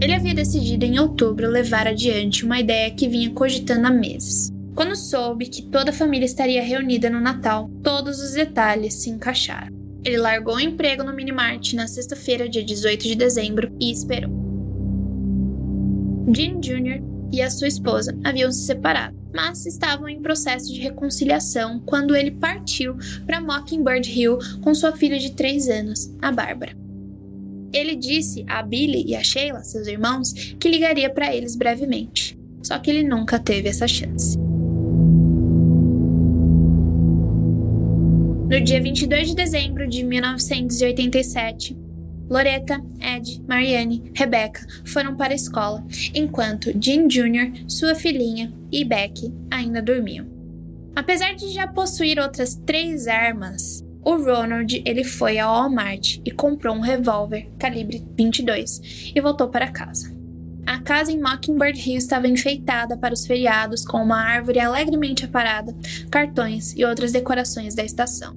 [0.00, 4.50] Ele havia decidido em outubro levar adiante uma ideia que vinha cogitando há meses.
[4.78, 9.76] Quando soube que toda a família estaria reunida no Natal, todos os detalhes se encaixaram.
[10.04, 14.30] Ele largou o emprego no Minimart na sexta-feira, dia 18 de dezembro, e esperou.
[16.32, 17.02] Jim Jr.
[17.32, 22.30] e a sua esposa haviam se separado, mas estavam em processo de reconciliação quando ele
[22.30, 26.76] partiu para Mockingbird Hill com sua filha de 3 anos, a Bárbara.
[27.72, 32.38] Ele disse a Billy e a Sheila, seus irmãos, que ligaria para eles brevemente.
[32.62, 34.38] Só que ele nunca teve essa chance.
[38.48, 41.76] No dia 22 de dezembro de 1987,
[42.30, 45.84] Loretta, Ed, Marianne, Rebecca foram para a escola,
[46.14, 50.26] enquanto Jean Jr., sua filhinha e Becky ainda dormiam.
[50.96, 56.74] Apesar de já possuir outras três armas, o Ronald ele foi ao Walmart e comprou
[56.74, 60.17] um revólver calibre 22 e voltou para casa.
[60.68, 65.74] A casa em Mockingbird Hill estava enfeitada para os feriados com uma árvore alegremente aparada,
[66.10, 68.36] cartões e outras decorações da estação.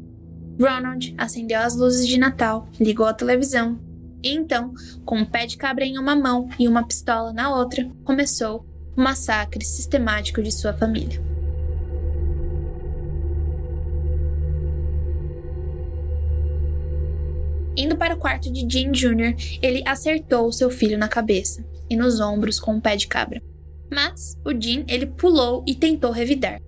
[0.57, 3.77] Ronald acendeu as luzes de Natal, ligou a televisão
[4.23, 7.91] e então, com um pé de cabra em uma mão e uma pistola na outra,
[8.05, 8.65] começou
[8.95, 11.21] o massacre sistemático de sua família.
[17.75, 22.21] Indo para o quarto de Jim Jr., ele acertou seu filho na cabeça e nos
[22.21, 23.43] ombros com um pé de cabra.
[23.91, 26.61] Mas o Jean ele pulou e tentou revidar.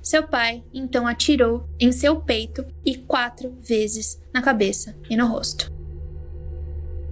[0.00, 5.72] Seu pai então atirou em seu peito e quatro vezes na cabeça e no rosto.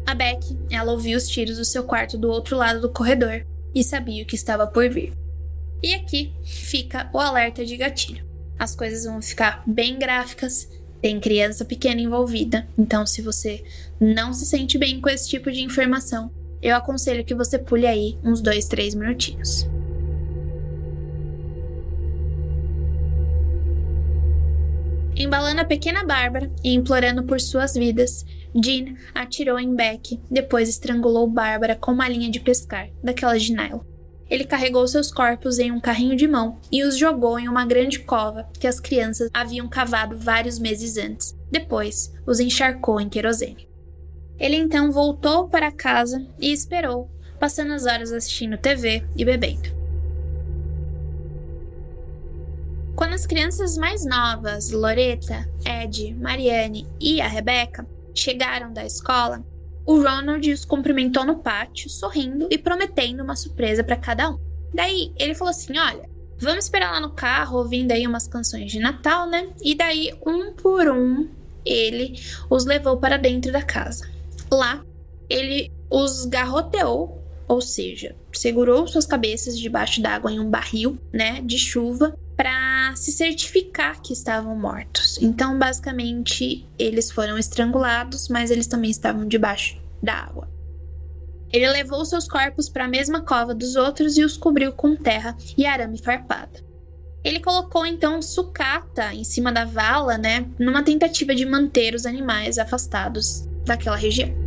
[0.06, 3.82] A Beck, ela ouviu os tiros do seu quarto do outro lado do corredor e
[3.82, 5.12] sabia o que estava por vir.
[5.82, 8.24] E aqui fica o alerta de gatilho.
[8.56, 10.70] As coisas vão ficar bem gráficas,
[11.02, 13.64] tem criança pequena envolvida, então se você
[14.00, 16.30] não se sente bem com esse tipo de informação,
[16.66, 19.68] eu aconselho que você pule aí uns 2, 3 minutinhos.
[25.14, 31.28] Embalando a pequena Bárbara e implorando por suas vidas, Jean atirou em Beck, depois estrangulou
[31.28, 33.80] Bárbara com uma linha de pescar, daquela de nylon.
[34.28, 38.00] Ele carregou seus corpos em um carrinho de mão e os jogou em uma grande
[38.00, 41.32] cova que as crianças haviam cavado vários meses antes.
[41.48, 43.68] Depois, os encharcou em querosene.
[44.38, 49.74] Ele então voltou para casa e esperou, passando as horas assistindo TV e bebendo.
[52.94, 59.44] Quando as crianças mais novas, Loreta, Ed, Mariane e a Rebeca, chegaram da escola,
[59.84, 64.38] o Ronald os cumprimentou no pátio, sorrindo e prometendo uma surpresa para cada um.
[64.74, 68.80] Daí ele falou assim: Olha, vamos esperar lá no carro, ouvindo aí umas canções de
[68.80, 69.48] Natal, né?
[69.62, 71.28] E daí, um por um,
[71.64, 72.18] ele
[72.50, 74.15] os levou para dentro da casa.
[74.50, 74.84] Lá,
[75.28, 81.58] ele os garroteou, ou seja, segurou suas cabeças debaixo d'água em um barril, né, de
[81.58, 85.18] chuva, para se certificar que estavam mortos.
[85.22, 90.48] Então, basicamente, eles foram estrangulados, mas eles também estavam debaixo da água.
[91.52, 95.36] Ele levou seus corpos para a mesma cova dos outros e os cobriu com terra
[95.56, 96.66] e arame farpado.
[97.24, 102.58] Ele colocou então sucata em cima da vala, né, numa tentativa de manter os animais
[102.58, 104.46] afastados daquela região.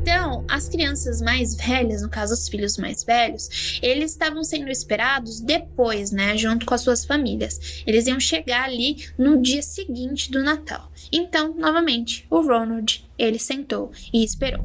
[0.00, 5.38] Então, as crianças mais velhas, no caso os filhos mais velhos, eles estavam sendo esperados
[5.38, 7.82] depois, né, junto com as suas famílias.
[7.86, 10.90] Eles iam chegar ali no dia seguinte do Natal.
[11.12, 14.64] Então, novamente, o Ronald, ele sentou e esperou.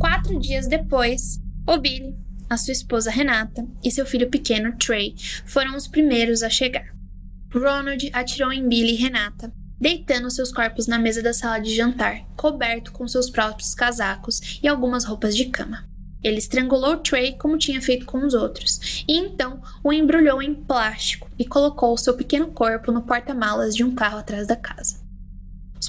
[0.00, 2.21] Quatro dias depois, o Billy,
[2.52, 5.14] a sua esposa Renata e seu filho pequeno Trey
[5.46, 6.94] foram os primeiros a chegar.
[7.50, 12.26] Ronald atirou em Billy e Renata, deitando seus corpos na mesa da sala de jantar,
[12.36, 15.88] coberto com seus próprios casacos e algumas roupas de cama.
[16.22, 21.30] Ele estrangulou Trey como tinha feito com os outros, e então o embrulhou em plástico
[21.38, 25.01] e colocou seu pequeno corpo no porta-malas de um carro atrás da casa.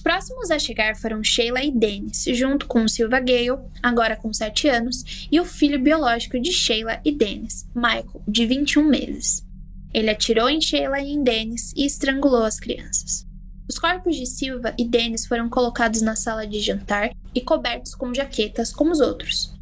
[0.04, 4.68] Os próximos a chegar foram Sheila e Dennis, junto com Silva Gale, agora com 7
[4.68, 9.48] anos, e o filho biológico de Sheila e Dennis, Michael, de 21 meses.
[9.94, 13.26] Ele atirou em Sheila e em Dennis e estrangulou as crianças.
[13.66, 18.14] Os corpos de Silva e Dennis foram colocados na sala de jantar e cobertos com
[18.14, 19.54] jaquetas como os outros.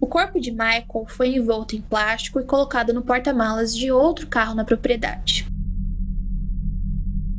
[0.00, 4.54] O corpo de Michael foi envolto em plástico e colocado no porta-malas de outro carro
[4.54, 5.55] na propriedade.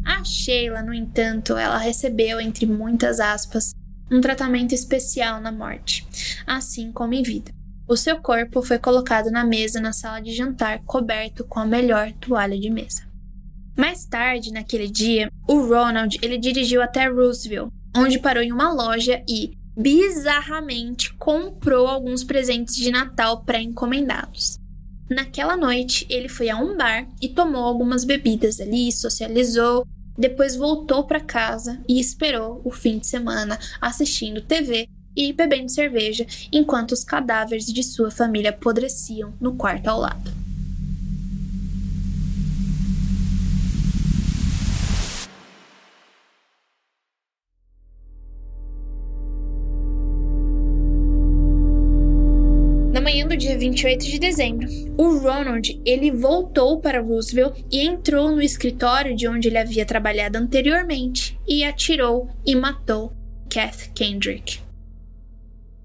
[0.07, 3.73] A Sheila, no entanto, ela recebeu, entre muitas aspas,
[4.09, 6.07] um tratamento especial na morte,
[6.47, 7.51] assim como em vida.
[7.85, 12.13] O seu corpo foi colocado na mesa na sala de jantar, coberto com a melhor
[12.13, 13.03] toalha de mesa.
[13.77, 19.21] Mais tarde, naquele dia, o Ronald ele dirigiu até Roosevelt, onde parou em uma loja
[19.27, 24.57] e, bizarramente, comprou alguns presentes de Natal pré-encomendados.
[25.09, 29.85] Naquela noite, ele foi a um bar e tomou algumas bebidas ali, socializou,
[30.17, 36.25] depois voltou para casa e esperou o fim de semana assistindo TV e bebendo cerveja
[36.51, 40.46] enquanto os cadáveres de sua família apodreciam no quarto ao lado.
[53.37, 59.27] Dia 28 de dezembro, o Ronald ele voltou para Roosevelt e entrou no escritório de
[59.27, 63.13] onde ele havia trabalhado anteriormente e atirou e matou
[63.49, 64.59] Kath Kendrick.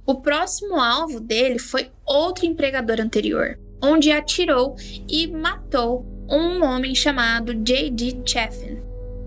[0.07, 4.75] O próximo alvo dele foi outro empregador anterior, onde atirou
[5.09, 8.23] e matou um homem chamado J.D.
[8.25, 8.79] Chaffin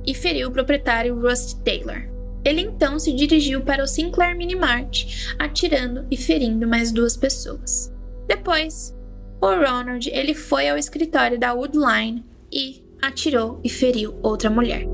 [0.05, 2.09] e feriu o proprietário Rusty Taylor.
[2.43, 7.94] Ele então se dirigiu para o Sinclair Minimart, atirando e ferindo mais duas pessoas.
[8.27, 8.95] Depois,
[9.41, 14.87] o Ronald ele foi ao escritório da Woodline e atirou e feriu outra mulher.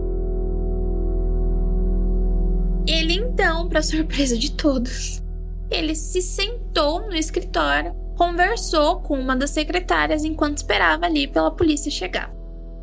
[2.88, 5.22] Ele então, para surpresa de todos,
[5.70, 11.92] ele se sentou no escritório, conversou com uma das secretárias enquanto esperava ali pela polícia
[11.92, 12.34] chegar.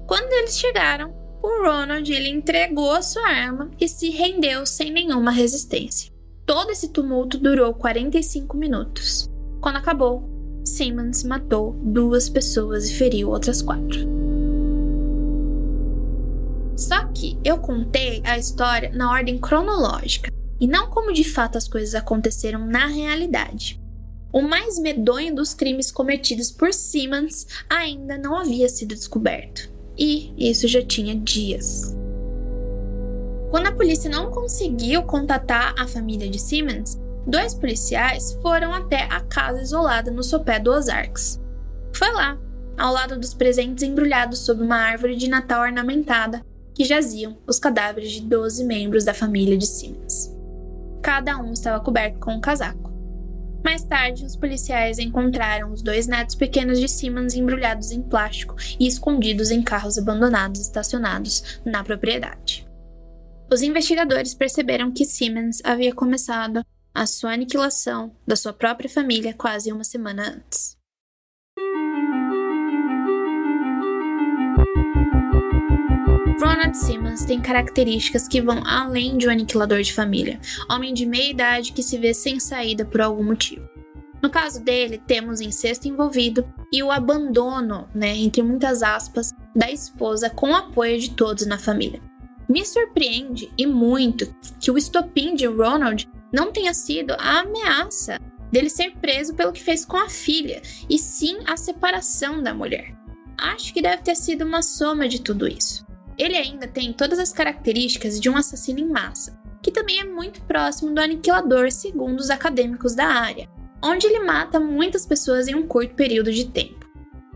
[0.06, 5.30] Quando eles chegaram, o Ronald ele entregou a sua arma e se rendeu sem nenhuma
[5.30, 6.10] resistência.
[6.46, 9.28] Todo esse tumulto durou 45 minutos.
[9.60, 10.37] Quando acabou,
[10.68, 14.06] Simmons matou duas pessoas e feriu outras quatro.
[16.76, 21.66] Só que eu contei a história na ordem cronológica e não como de fato as
[21.66, 23.80] coisas aconteceram na realidade.
[24.32, 30.68] O mais medonho dos crimes cometidos por Simmons ainda não havia sido descoberto, e isso
[30.68, 31.96] já tinha dias.
[33.50, 36.98] Quando a polícia não conseguiu contatar a família de Simmons,
[37.28, 41.38] dois policiais foram até a casa isolada no sopé do Ozarks.
[41.92, 42.38] Foi lá,
[42.76, 46.42] ao lado dos presentes embrulhados sob uma árvore de Natal ornamentada,
[46.74, 50.34] que jaziam os cadáveres de 12 membros da família de Simmons.
[51.02, 52.88] Cada um estava coberto com um casaco.
[53.64, 58.86] Mais tarde, os policiais encontraram os dois netos pequenos de Simmons embrulhados em plástico e
[58.86, 62.66] escondidos em carros abandonados estacionados na propriedade.
[63.52, 66.64] Os investigadores perceberam que Simmons havia começado
[66.98, 70.76] a sua aniquilação da sua própria família quase uma semana antes.
[76.40, 81.30] Ronald Simmons tem características que vão além de um aniquilador de família, homem de meia
[81.30, 83.68] idade que se vê sem saída por algum motivo.
[84.20, 90.28] No caso dele, temos incesto envolvido e o abandono, né, entre muitas aspas, da esposa
[90.28, 92.02] com o apoio de todos na família.
[92.48, 98.18] Me surpreende e muito que o estopim de Ronald não tenha sido a ameaça
[98.50, 102.94] dele ser preso pelo que fez com a filha, e sim a separação da mulher.
[103.36, 105.86] Acho que deve ter sido uma soma de tudo isso.
[106.16, 110.42] Ele ainda tem todas as características de um assassino em massa, que também é muito
[110.42, 113.48] próximo do aniquilador, segundo os acadêmicos da área,
[113.82, 116.88] onde ele mata muitas pessoas em um curto período de tempo.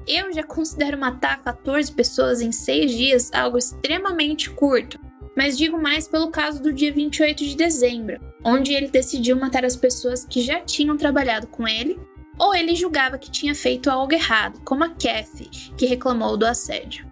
[0.07, 4.99] Eu já considero matar 14 pessoas em 6 dias algo extremamente curto,
[5.37, 9.77] mas digo mais pelo caso do dia 28 de dezembro, onde ele decidiu matar as
[9.77, 11.99] pessoas que já tinham trabalhado com ele,
[12.39, 17.07] ou ele julgava que tinha feito algo errado, como a Kathy, que reclamou do assédio.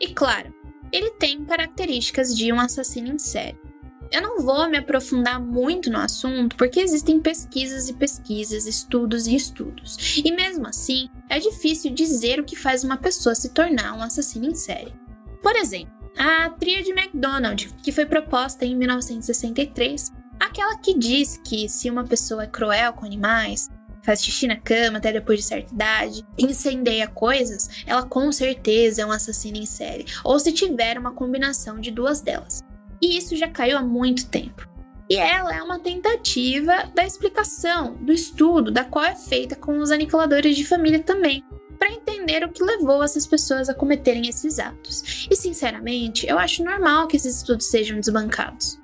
[0.00, 0.52] E claro,
[0.92, 3.60] ele tem características de um assassino em série.
[4.10, 9.34] Eu não vou me aprofundar muito no assunto porque existem pesquisas e pesquisas, estudos e
[9.34, 14.02] estudos, e mesmo assim é difícil dizer o que faz uma pessoa se tornar um
[14.02, 14.92] assassino em série.
[15.42, 21.90] Por exemplo, a tríade McDonald, que foi proposta em 1963, aquela que diz que se
[21.90, 23.68] uma pessoa é cruel com animais,
[24.02, 29.06] faz xixi na cama até depois de certa idade, incendeia coisas, ela com certeza é
[29.06, 32.62] um assassino em série, ou se tiver uma combinação de duas delas.
[33.00, 34.68] E isso já caiu há muito tempo.
[35.08, 39.90] E ela é uma tentativa da explicação, do estudo, da qual é feita com os
[39.90, 41.44] aniquiladores de família também,
[41.82, 45.26] para entender o que levou essas pessoas a cometerem esses atos.
[45.28, 48.78] E sinceramente, eu acho normal que esses estudos sejam desbancados.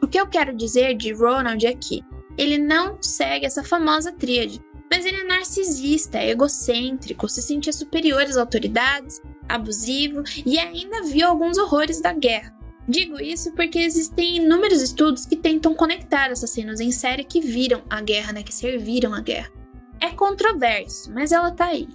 [0.00, 2.02] O que eu quero dizer de Ronald aqui
[2.38, 4.58] ele não segue essa famosa tríade,
[4.90, 11.28] mas ele é narcisista, é egocêntrico, se sentia superior às autoridades, abusivo e ainda viu
[11.28, 12.56] alguns horrores da guerra.
[12.88, 18.00] Digo isso porque existem inúmeros estudos que tentam conectar assassinos em série que viram a
[18.00, 19.61] guerra, né, que serviram a guerra.
[20.02, 21.88] É controverso, mas ela tá aí.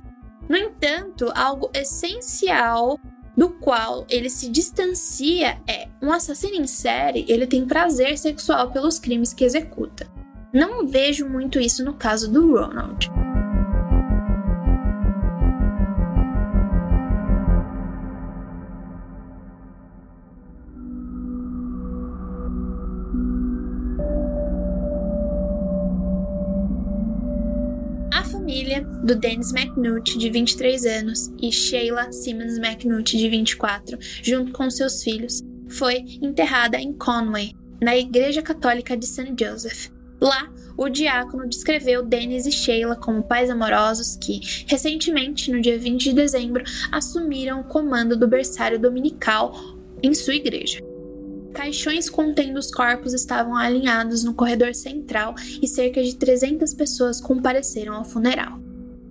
[0.48, 2.98] No entanto, algo essencial
[3.36, 8.98] do qual ele se distancia é um assassino em série, ele tem prazer sexual pelos
[8.98, 10.08] crimes que executa.
[10.54, 13.12] Não vejo muito isso no caso do Ronald.
[28.58, 34.68] Família do Dennis McNutt, de 23 anos, e Sheila Simmons McNutt, de 24, junto com
[34.72, 39.36] seus filhos, foi enterrada em Conway, na Igreja Católica de St.
[39.40, 39.90] Joseph.
[40.20, 46.06] Lá, o diácono descreveu Dennis e Sheila como pais amorosos que, recentemente, no dia 20
[46.06, 49.54] de dezembro, assumiram o comando do berçário dominical
[50.02, 50.87] em sua igreja.
[51.58, 57.96] Caixões contendo os corpos estavam alinhados no corredor central e cerca de 300 pessoas compareceram
[57.96, 58.60] ao funeral.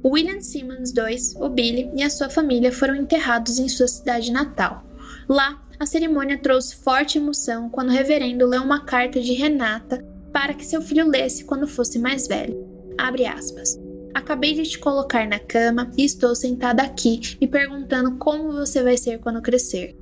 [0.05, 4.87] William Simmons II, o Billy e a sua família foram enterrados em sua cidade natal.
[5.29, 10.55] Lá, a cerimônia trouxe forte emoção quando o reverendo leu uma carta de Renata para
[10.55, 12.65] que seu filho lesse quando fosse mais velho.
[12.97, 13.77] Abre aspas.
[14.15, 18.97] Acabei de te colocar na cama e estou sentada aqui me perguntando como você vai
[18.97, 19.97] ser quando crescer.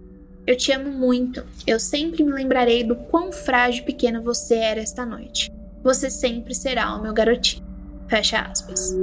[0.46, 1.42] Eu te amo muito.
[1.66, 5.50] Eu sempre me lembrarei do quão frágil e pequeno você era esta noite.
[5.82, 7.64] Você sempre será o meu garotinho.
[8.08, 8.94] Fecha aspas.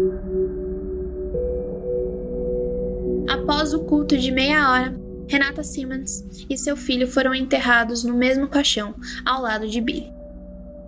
[3.27, 4.95] Após o culto de meia hora,
[5.27, 8.93] Renata Simmons e seu filho foram enterrados no mesmo caixão,
[9.25, 10.11] ao lado de Billy.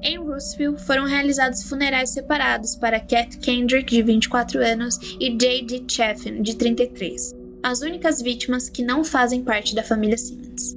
[0.04, 5.86] Em Roosevelt foram realizados funerais separados para Cat Kendrick, de 24 anos, e J.D.
[5.88, 7.34] Chaffin, de 33,
[7.64, 10.76] as únicas vítimas que não fazem parte da família Simmons.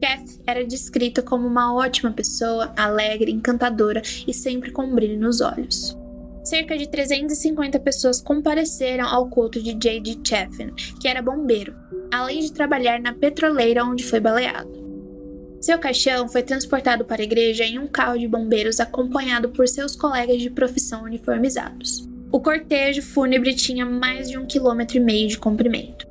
[0.00, 5.40] Kath era descrita como uma ótima pessoa, alegre, encantadora e sempre com um brilho nos
[5.40, 5.96] olhos.
[6.44, 10.20] Cerca de 350 pessoas compareceram ao culto de J.D.
[10.22, 11.74] Chaffin, que era bombeiro,
[12.12, 14.86] além de trabalhar na petroleira onde foi baleado.
[15.60, 19.96] Seu caixão foi transportado para a igreja em um carro de bombeiros acompanhado por seus
[19.96, 22.08] colegas de profissão uniformizados.
[22.30, 26.07] O cortejo fúnebre tinha mais de um quilômetro e meio de comprimento.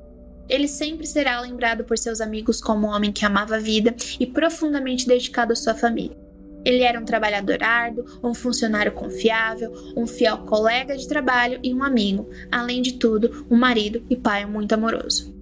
[0.50, 4.26] Ele sempre será lembrado por seus amigos como um homem que amava a vida e
[4.26, 6.18] profundamente dedicado à sua família.
[6.66, 11.84] Ele era um trabalhador árduo, um funcionário confiável, um fiel colega de trabalho e um
[11.84, 15.34] amigo, além de tudo, um marido e pai muito amoroso.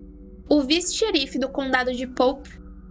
[0.48, 2.50] O vice-xerife do condado de Pope,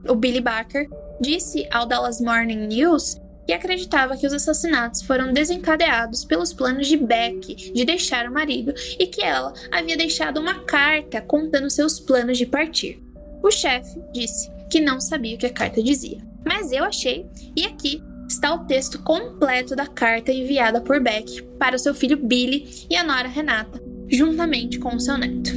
[0.08, 0.88] o Billy Barker,
[1.20, 6.97] disse ao Dallas Morning News que acreditava que os assassinatos foram desencadeados pelos planos de
[6.97, 12.38] Beck de deixar o marido e que ela havia deixado uma carta contando seus planos
[12.38, 13.03] de partir.
[13.42, 17.26] O chefe disse que não sabia o que a carta dizia, mas eu achei,
[17.57, 22.86] e aqui está o texto completo da carta enviada por Beck para seu filho Billy
[22.88, 25.53] e a nora Renata, juntamente com o seu neto.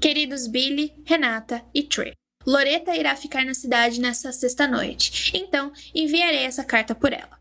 [0.00, 2.14] Queridos Billy, Renata e Trey,
[2.46, 7.38] Loreta irá ficar na cidade nessa sexta-noite, então enviarei essa carta por ela.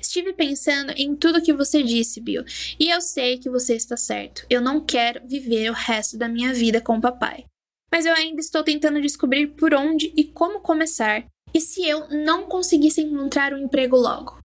[0.00, 2.44] Estive pensando em tudo que você disse, Bill,
[2.78, 4.46] e eu sei que você está certo.
[4.48, 7.44] Eu não quero viver o resto da minha vida com o papai.
[7.92, 12.46] Mas eu ainda estou tentando descobrir por onde e como começar, e se eu não
[12.46, 14.38] conseguisse encontrar um emprego logo.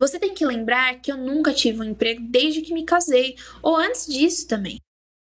[0.00, 3.76] Você tem que lembrar que eu nunca tive um emprego desde que me casei, ou
[3.76, 4.78] antes disso também.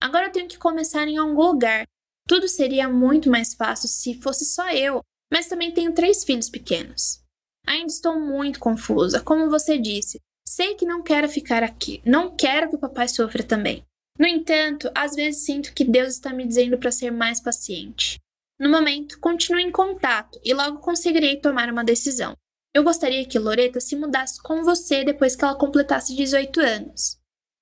[0.01, 1.85] Agora eu tenho que começar em algum lugar,
[2.29, 5.01] tudo seria muito mais fácil se fosse só eu,
[5.33, 7.23] mas também tenho três filhos pequenos.
[7.65, 10.19] Ainda estou muito confusa, como você disse.
[10.47, 13.83] Sei que não quero ficar aqui, não quero que o papai sofra também.
[14.19, 18.19] No entanto, às vezes sinto que Deus está me dizendo para ser mais paciente.
[18.59, 22.35] No momento, continue em contato e logo conseguirei tomar uma decisão.
[22.75, 27.18] Eu gostaria que Loreta se mudasse com você depois que ela completasse 18 anos.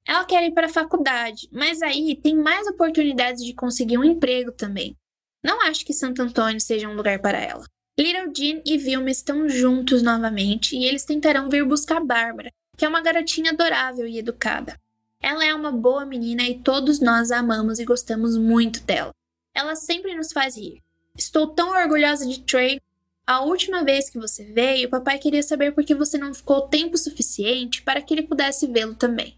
[0.08, 4.53] Ela quer ir para a faculdade, mas aí tem mais oportunidades de conseguir um emprego
[4.53, 4.95] também.
[5.43, 7.66] Não acho que Santo Antônio seja um lugar para ela.
[7.99, 12.88] Little Jean e Vilma estão juntos novamente e eles tentarão vir buscar Bárbara, que é
[12.88, 14.80] uma garotinha adorável e educada.
[15.20, 19.12] Ela é uma boa menina e todos nós a amamos e gostamos muito dela.
[19.53, 20.82] Ela sempre nos faz rir.
[21.18, 22.80] Estou tão orgulhosa de Trey.
[23.26, 26.97] A última vez que você veio, papai queria saber por que você não ficou tempo
[26.97, 29.36] suficiente para que ele pudesse vê-lo também.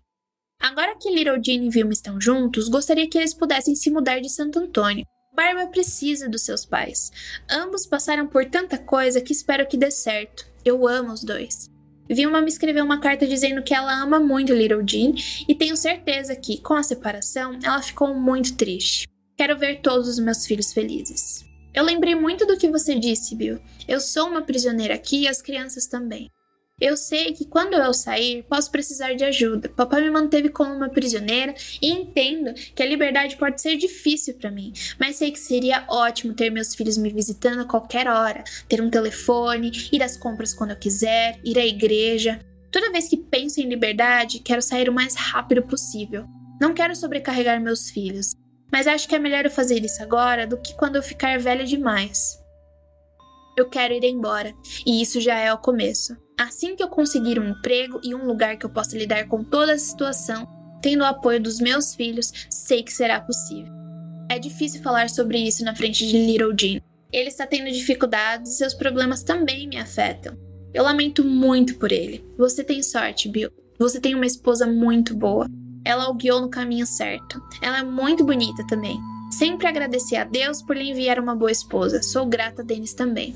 [0.62, 4.30] Agora que Little Jean e Vilma estão juntos, gostaria que eles pudessem se mudar de
[4.30, 5.05] Santo Antônio.
[5.34, 7.12] Barbara precisa dos seus pais.
[7.49, 10.45] Ambos passaram por tanta coisa que espero que dê certo.
[10.66, 11.70] Eu amo os dois.
[12.10, 15.14] Vilma me escreveu uma carta dizendo que ela ama muito Little Jean
[15.47, 19.07] e tenho certeza que, com a separação, ela ficou muito triste.
[19.38, 21.45] Quero ver todos os meus filhos felizes.
[21.74, 23.60] Eu lembrei muito do que você disse, Bill.
[23.88, 26.30] Eu sou uma prisioneira aqui e as crianças também.
[26.80, 29.67] Eu sei que quando eu sair, posso precisar de ajuda.
[29.69, 34.49] Papai me manteve como uma prisioneira e entendo que a liberdade pode ser difícil para
[34.49, 38.82] mim, mas sei que seria ótimo ter meus filhos me visitando a qualquer hora, ter
[38.82, 42.39] um telefone, ir às compras quando eu quiser, ir à igreja.
[42.71, 46.25] Toda vez que penso em liberdade, quero sair o mais rápido possível.
[46.61, 48.36] Não quero sobrecarregar meus filhos,
[48.71, 51.65] mas acho que é melhor eu fazer isso agora do que quando eu ficar velha
[51.65, 52.38] demais.
[53.60, 54.55] Eu quero ir embora,
[54.86, 56.16] e isso já é o começo.
[56.39, 59.74] Assim que eu conseguir um emprego e um lugar que eu possa lidar com toda
[59.74, 60.47] a situação,
[60.82, 63.70] tendo o apoio dos meus filhos, sei que será possível.
[64.32, 66.80] É difícil falar sobre isso na frente de Little Jean.
[67.12, 70.38] Ele está tendo dificuldades e seus problemas também me afetam.
[70.74, 72.24] Eu lamento muito por ele.
[72.38, 73.51] Você tem sorte, Bill.
[73.78, 75.47] Você tem uma esposa muito boa.
[75.84, 77.43] Ela o guiou no caminho certo.
[77.62, 78.97] Ela é muito bonita também.
[79.32, 82.01] Sempre agradeci a Deus por lhe enviar uma boa esposa.
[82.01, 83.36] Sou grata a Dennis também.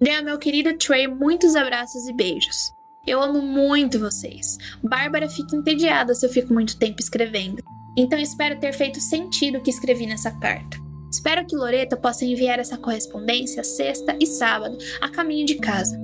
[0.00, 2.72] Dê ao meu querido Trey muitos abraços e beijos.
[3.06, 4.56] Eu amo muito vocês.
[4.82, 7.62] Bárbara fica entediada se eu fico muito tempo escrevendo.
[7.96, 10.78] Então espero ter feito sentido o que escrevi nessa carta.
[11.12, 16.00] Espero que Loreta possa enviar essa correspondência sexta e sábado, a caminho de casa.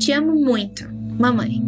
[0.00, 0.82] Te amo muito,
[1.16, 1.62] mamãe.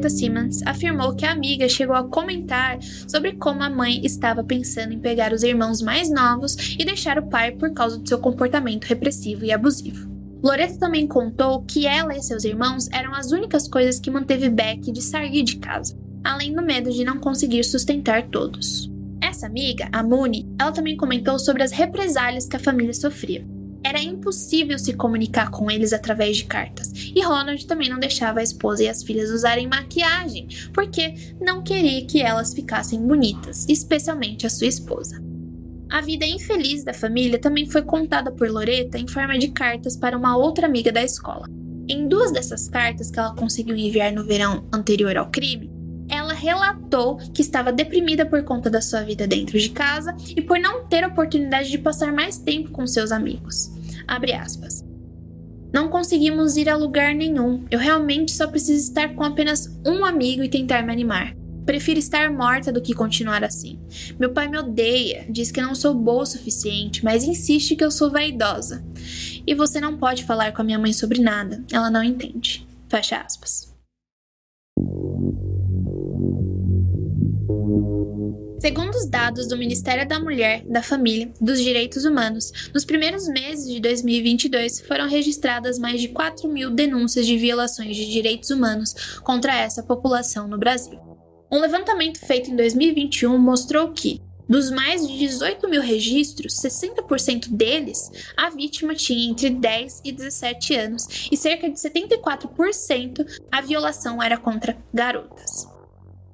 [0.00, 4.94] Loretta Simmons afirmou que a amiga chegou a comentar sobre como a mãe estava pensando
[4.94, 8.86] em pegar os irmãos mais novos e deixar o pai por causa do seu comportamento
[8.86, 10.08] repressivo e abusivo.
[10.42, 14.90] Loretta também contou que ela e seus irmãos eram as únicas coisas que manteve Beck
[14.90, 15.94] de sair de casa,
[16.24, 18.90] além do medo de não conseguir sustentar todos.
[19.20, 23.44] Essa amiga, a Mooney, ela também comentou sobre as represálias que a família sofria
[23.82, 26.92] era impossível se comunicar com eles através de cartas.
[26.94, 32.04] E Ronald também não deixava a esposa e as filhas usarem maquiagem, porque não queria
[32.04, 35.22] que elas ficassem bonitas, especialmente a sua esposa.
[35.90, 40.16] A vida infeliz da família também foi contada por Loreta em forma de cartas para
[40.16, 41.46] uma outra amiga da escola.
[41.88, 45.69] Em duas dessas cartas que ela conseguiu enviar no verão anterior ao crime,
[46.40, 50.86] relatou que estava deprimida por conta da sua vida dentro de casa e por não
[50.86, 53.70] ter oportunidade de passar mais tempo com seus amigos.
[54.08, 54.84] Abre aspas.
[55.72, 57.64] Não conseguimos ir a lugar nenhum.
[57.70, 61.36] Eu realmente só preciso estar com apenas um amigo e tentar me animar.
[61.64, 63.78] Prefiro estar morta do que continuar assim.
[64.18, 67.90] Meu pai me odeia, diz que não sou boa o suficiente, mas insiste que eu
[67.90, 68.84] sou vaidosa.
[69.46, 72.66] E você não pode falar com a minha mãe sobre nada, ela não entende.
[72.88, 73.69] Fecha aspas.
[78.60, 83.26] Segundo os dados do Ministério da Mulher, da Família e dos Direitos Humanos, nos primeiros
[83.26, 89.18] meses de 2022 foram registradas mais de 4 mil denúncias de violações de direitos humanos
[89.24, 91.00] contra essa população no Brasil.
[91.50, 98.10] Um levantamento feito em 2021 mostrou que, dos mais de 18 mil registros, 60% deles,
[98.36, 104.36] a vítima tinha entre 10 e 17 anos e cerca de 74% a violação era
[104.36, 105.79] contra garotas.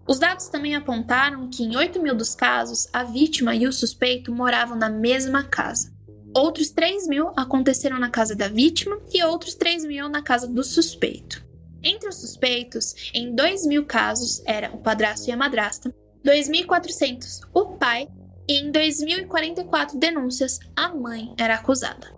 [0.07, 4.33] Os dados também apontaram que, em 8 mil dos casos, a vítima e o suspeito
[4.33, 5.93] moravam na mesma casa.
[6.35, 10.63] Outros 3 mil aconteceram na casa da vítima e outros 3 mil na casa do
[10.63, 11.45] suspeito.
[11.83, 15.95] Entre os suspeitos, em 2 mil casos era o padrasto e a madrasta,
[16.25, 18.09] 2.400 o pai
[18.49, 22.15] e em 2.044 denúncias a mãe era acusada.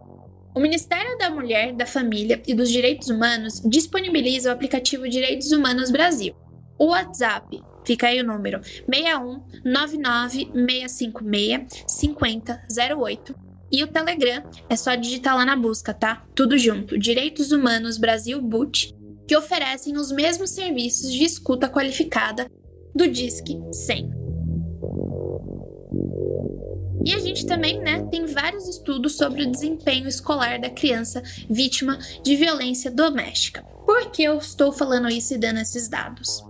[0.55, 5.91] O Ministério da Mulher, da Família e dos Direitos Humanos disponibiliza o aplicativo Direitos Humanos
[5.91, 6.35] Brasil.
[6.79, 13.35] O WhatsApp Fica aí o número 61 99 656 5008.
[13.73, 16.23] E o Telegram é só digitar lá na busca, tá?
[16.35, 16.99] Tudo junto.
[16.99, 18.95] Direitos Humanos Brasil Boot,
[19.27, 22.51] que oferecem os mesmos serviços de escuta qualificada
[22.95, 24.11] do Disque 100.
[27.07, 31.99] E a gente também, né, tem vários estudos sobre o desempenho escolar da criança vítima
[32.23, 33.63] de violência doméstica.
[33.87, 36.47] Por que eu estou falando isso e dando esses dados?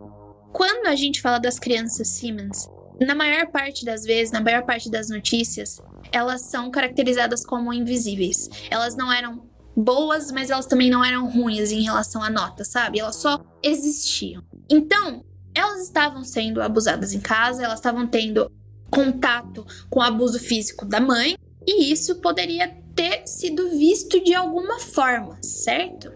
[0.53, 2.68] Quando a gente fala das crianças Siemens,
[3.01, 5.80] na maior parte das vezes, na maior parte das notícias,
[6.11, 8.49] elas são caracterizadas como invisíveis.
[8.70, 9.46] Elas não eram
[9.76, 12.99] boas, mas elas também não eram ruins em relação à nota, sabe?
[12.99, 14.42] Elas só existiam.
[14.68, 15.24] Então,
[15.55, 18.51] elas estavam sendo abusadas em casa, elas estavam tendo
[18.90, 21.36] contato com abuso físico da mãe,
[21.66, 26.11] e isso poderia ter sido visto de alguma forma, certo?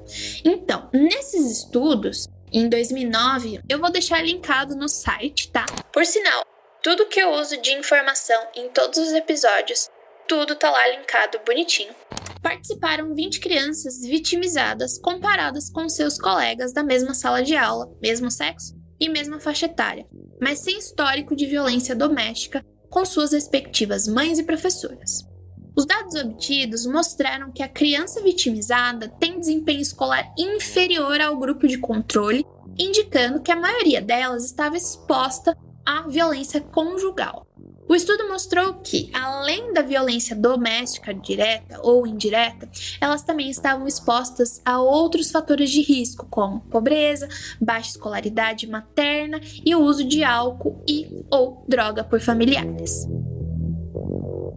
[0.45, 5.65] Então, nesses estudos, em 2009, eu vou deixar linkado no site, tá?
[5.93, 6.45] Por sinal,
[6.83, 9.89] tudo que eu uso de informação em todos os episódios,
[10.29, 11.95] tudo tá lá linkado bonitinho.
[12.43, 18.75] Participaram 20 crianças vitimizadas comparadas com seus colegas da mesma sala de aula, mesmo sexo
[19.01, 20.07] e mesma faixa etária,
[20.41, 25.32] mas sem histórico de violência doméstica com suas respectivas mães e professoras.
[25.75, 31.79] Os dados obtidos mostraram que a criança vitimizada tem desempenho escolar inferior ao grupo de
[31.79, 32.47] controle,
[32.79, 37.47] indicando que a maioria delas estava exposta à violência conjugal.
[37.89, 42.68] O estudo mostrou que, além da violência doméstica direta ou indireta,
[43.01, 47.29] elas também estavam expostas a outros fatores de risco, como pobreza,
[47.61, 53.07] baixa escolaridade materna e o uso de álcool e ou droga por familiares.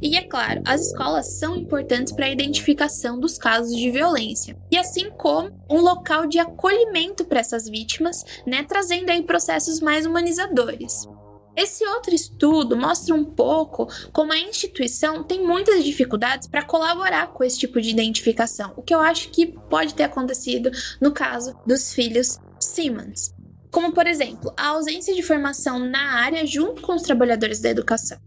[0.02, 4.78] E é claro, as escolas são importantes para a identificação dos casos de violência, e
[4.78, 11.08] assim como um local de acolhimento para essas vítimas, né, trazendo aí processos mais humanizadores.
[11.56, 17.46] Esse outro estudo mostra um pouco como a instituição tem muitas dificuldades para colaborar com
[17.46, 20.70] esse tipo de identificação, o que eu acho que pode ter acontecido
[21.00, 23.34] no caso dos filhos Simmons.
[23.72, 28.18] Como, por exemplo, a ausência de formação na área junto com os trabalhadores da educação.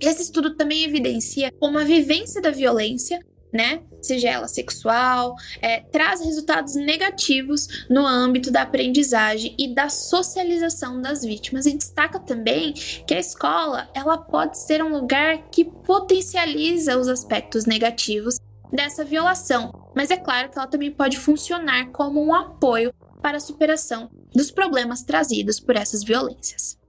[0.00, 3.20] Esse estudo também evidencia como a vivência da violência,
[3.52, 11.02] né, seja ela sexual, é, traz resultados negativos no âmbito da aprendizagem e da socialização
[11.02, 16.96] das vítimas e destaca também que a escola ela pode ser um lugar que potencializa
[16.96, 18.38] os aspectos negativos
[18.72, 23.40] dessa violação, mas é claro que ela também pode funcionar como um apoio para a
[23.40, 26.79] superação dos problemas trazidos por essas violências.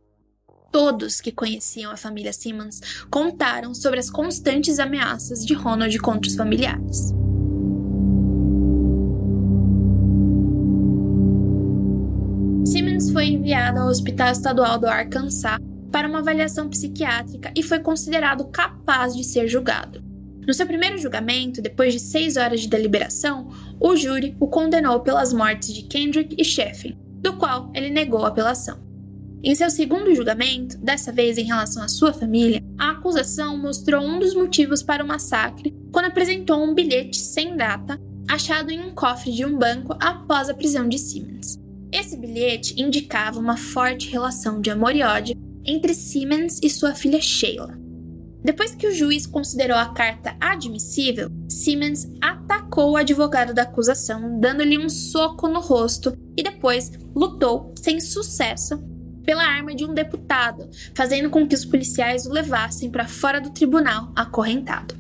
[0.72, 6.36] Todos que conheciam a família Simmons contaram sobre as constantes ameaças de Ronald contra os
[6.36, 7.14] familiares.
[12.66, 15.58] Simmons foi enviado ao Hospital Estadual do Arkansas
[15.92, 20.02] para uma avaliação psiquiátrica e foi considerado capaz de ser julgado.
[20.48, 25.34] No seu primeiro julgamento, depois de seis horas de deliberação, o júri o condenou pelas
[25.34, 28.91] mortes de Kendrick e Sheffin, do qual ele negou a apelação.
[29.44, 34.20] Em seu segundo julgamento, dessa vez em relação à sua família, a acusação mostrou um
[34.20, 39.32] dos motivos para o massacre quando apresentou um bilhete sem data achado em um cofre
[39.32, 41.60] de um banco após a prisão de Simmons.
[41.92, 45.36] Esse bilhete indicava uma forte relação de amor e ódio
[45.66, 47.76] entre Simmons e sua filha Sheila.
[48.44, 54.78] Depois que o juiz considerou a carta admissível, Simmons atacou o advogado da acusação, dando-lhe
[54.78, 58.91] um soco no rosto e depois lutou, sem sucesso,
[59.24, 63.52] pela arma de um deputado, fazendo com que os policiais o levassem para fora do
[63.52, 64.96] tribunal acorrentado.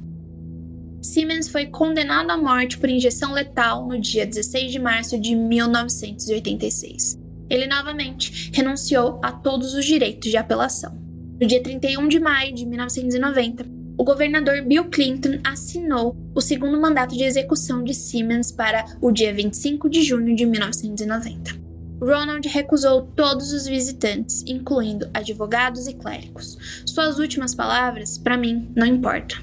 [1.02, 7.20] Simmons foi condenado à morte por injeção letal no dia 16 de março de 1986.
[7.50, 10.96] Ele novamente renunciou a todos os direitos de apelação.
[11.40, 13.66] No dia 31 de maio de 1990,
[13.98, 19.34] o governador Bill Clinton assinou o segundo mandato de execução de Simmons para o dia
[19.34, 21.61] 25 de junho de 1990.
[22.02, 26.58] Ronald recusou todos os visitantes, incluindo advogados e clérigos.
[26.86, 29.38] Suas últimas palavras, para mim, não importam.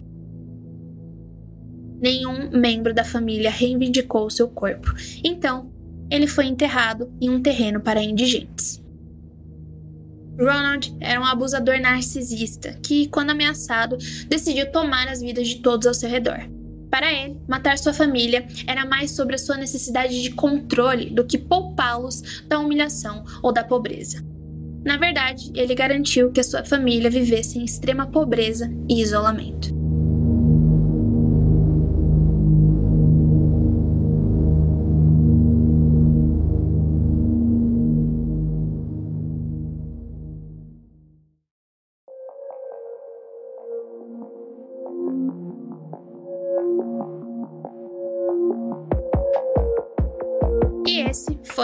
[2.01, 4.93] Nenhum membro da família reivindicou seu corpo,
[5.23, 5.73] então
[6.11, 8.83] ele foi enterrado em um terreno para indigentes.
[10.39, 13.99] Ronald era um abusador narcisista que, quando ameaçado,
[14.29, 16.58] decidiu tomar as vidas de todos ao seu redor.
[16.91, 21.37] Para ele, matar sua família era mais sobre a sua necessidade de controle do que
[21.37, 24.25] poupá-los da humilhação ou da pobreza.
[24.85, 29.78] Na verdade, ele garantiu que a sua família vivesse em extrema pobreza e isolamento.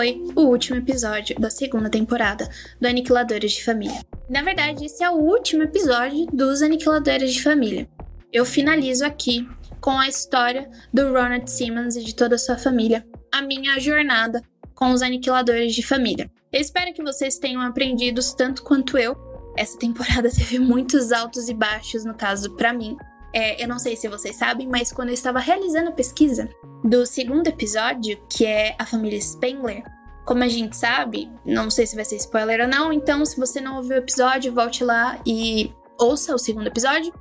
[0.05, 2.47] Foi o último episódio da segunda temporada
[2.79, 4.05] do Aniquiladores de Família.
[4.29, 7.89] Na verdade, esse é o último episódio dos Aniquiladores de Família.
[8.31, 9.49] Eu finalizo aqui
[9.81, 14.43] com a história do Ronald Simmons e de toda a sua família, a minha jornada
[14.75, 16.31] com os Aniquiladores de Família.
[16.53, 19.17] Eu espero que vocês tenham aprendido tanto quanto eu.
[19.57, 22.95] Essa temporada teve muitos altos e baixos, no caso, para mim.
[23.33, 26.47] É, eu não sei se vocês sabem, mas quando eu estava realizando a pesquisa
[26.85, 29.83] do segundo episódio, que é a família Spengler,
[30.25, 33.61] como a gente sabe, não sei se vai ser spoiler ou não, então se você
[33.61, 37.13] não ouviu o episódio, volte lá e ouça o segundo episódio.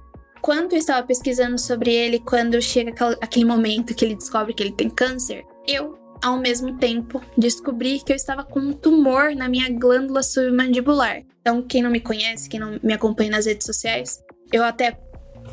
[0.41, 4.73] Quando eu estava pesquisando sobre ele, quando chega aquele momento que ele descobre que ele
[4.73, 9.69] tem câncer, eu, ao mesmo tempo, descobri que eu estava com um tumor na minha
[9.69, 11.23] glândula submandibular.
[11.39, 14.97] Então, quem não me conhece, quem não me acompanha nas redes sociais, eu até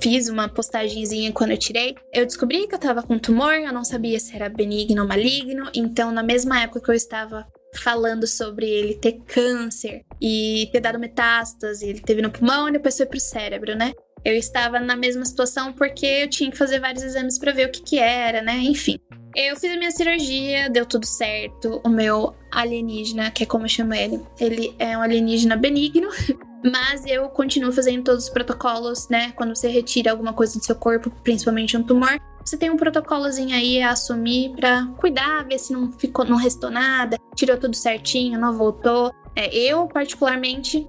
[0.00, 3.84] fiz uma postagenzinha quando eu tirei, eu descobri que eu tava com tumor, eu não
[3.84, 8.68] sabia se era benigno ou maligno, então na mesma época que eu estava falando sobre
[8.68, 13.20] ele ter câncer e ter dado metástase, ele teve no pulmão e depois foi pro
[13.20, 13.92] cérebro, né?
[14.24, 17.70] Eu estava na mesma situação porque eu tinha que fazer vários exames para ver o
[17.70, 18.58] que que era, né?
[18.58, 18.98] Enfim.
[19.34, 21.80] Eu fiz a minha cirurgia, deu tudo certo.
[21.84, 26.08] O meu alienígena, que é como eu chamo ele, ele é um alienígena benigno.
[26.62, 29.32] Mas eu continuo fazendo todos os protocolos, né?
[29.32, 33.54] Quando você retira alguma coisa do seu corpo, principalmente um tumor, você tem um protocolozinho
[33.54, 38.38] aí a assumir para cuidar, ver se não ficou, não restou nada, tirou tudo certinho,
[38.38, 39.12] não voltou.
[39.34, 40.86] É, eu, particularmente,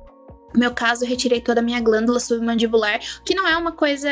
[0.53, 4.09] no meu caso, retirei toda a minha glândula submandibular, que não é uma coisa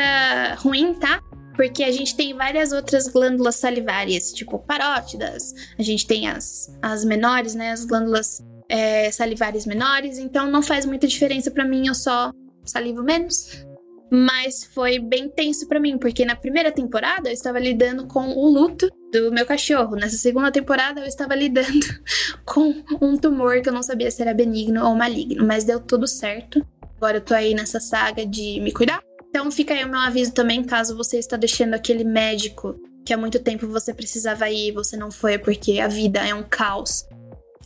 [0.58, 1.22] ruim, tá?
[1.56, 5.54] Porque a gente tem várias outras glândulas salivárias, tipo parótidas.
[5.78, 7.72] A gente tem as, as menores, né?
[7.72, 12.32] As glândulas é, salivares menores, então não faz muita diferença para mim, eu só
[12.64, 13.66] salivo menos.
[14.12, 18.48] Mas foi bem tenso para mim, porque na primeira temporada eu estava lidando com o
[18.48, 19.94] luto do meu cachorro.
[19.96, 21.86] Nessa segunda temporada eu estava lidando
[22.44, 26.06] com um tumor que eu não sabia se era benigno ou maligno, mas deu tudo
[26.06, 26.64] certo.
[26.96, 29.00] Agora eu tô aí nessa saga de me cuidar.
[29.28, 33.16] Então fica aí o meu aviso também, caso você está deixando aquele médico que há
[33.16, 37.06] muito tempo você precisava ir, você não foi porque a vida é um caos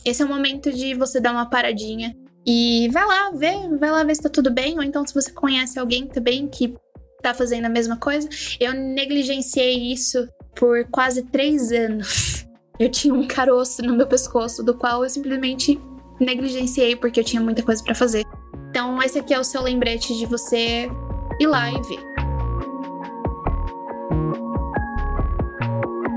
[0.03, 2.15] esse é o momento de você dar uma paradinha
[2.45, 5.31] e vai lá ver, vai lá ver se tá tudo bem, ou então se você
[5.31, 6.75] conhece alguém também que
[7.21, 8.29] tá fazendo a mesma coisa.
[8.59, 12.45] Eu negligenciei isso por quase três anos.
[12.79, 15.79] eu tinha um caroço no meu pescoço, do qual eu simplesmente
[16.19, 18.23] negligenciei porque eu tinha muita coisa para fazer.
[18.69, 20.89] Então, esse aqui é o seu lembrete de você
[21.39, 22.15] ir lá e ver.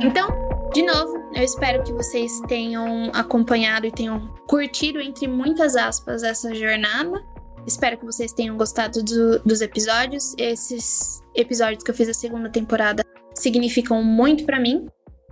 [0.02, 0.28] Então,
[0.74, 6.54] de novo, eu espero que vocês tenham acompanhado e tenham curtido, entre muitas aspas, essa
[6.54, 7.22] jornada.
[7.66, 10.34] Espero que vocês tenham gostado do, dos episódios.
[10.38, 13.04] Esses episódios que eu fiz a segunda temporada
[13.34, 14.88] significam muito para mim.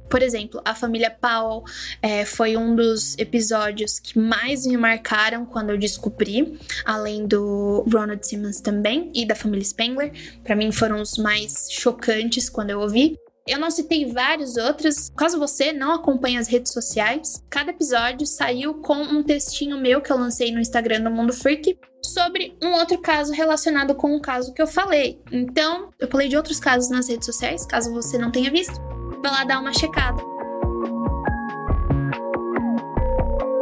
[0.09, 1.65] Por exemplo, a família Powell
[2.01, 8.25] é, foi um dos episódios que mais me marcaram quando eu descobri, além do Ronald
[8.25, 10.13] Simmons também e da família Spengler.
[10.45, 13.19] Para mim foram os mais chocantes quando eu ouvi.
[13.47, 15.09] Eu não citei vários outros.
[15.17, 20.11] Caso você não acompanhe as redes sociais, cada episódio saiu com um textinho meu que
[20.11, 24.53] eu lancei no Instagram do Mundo Freak sobre um outro caso relacionado com o caso
[24.53, 25.23] que eu falei.
[25.31, 28.81] Então, eu falei de outros casos nas redes sociais, caso você não tenha visto,
[29.23, 30.21] vá lá dar uma checada.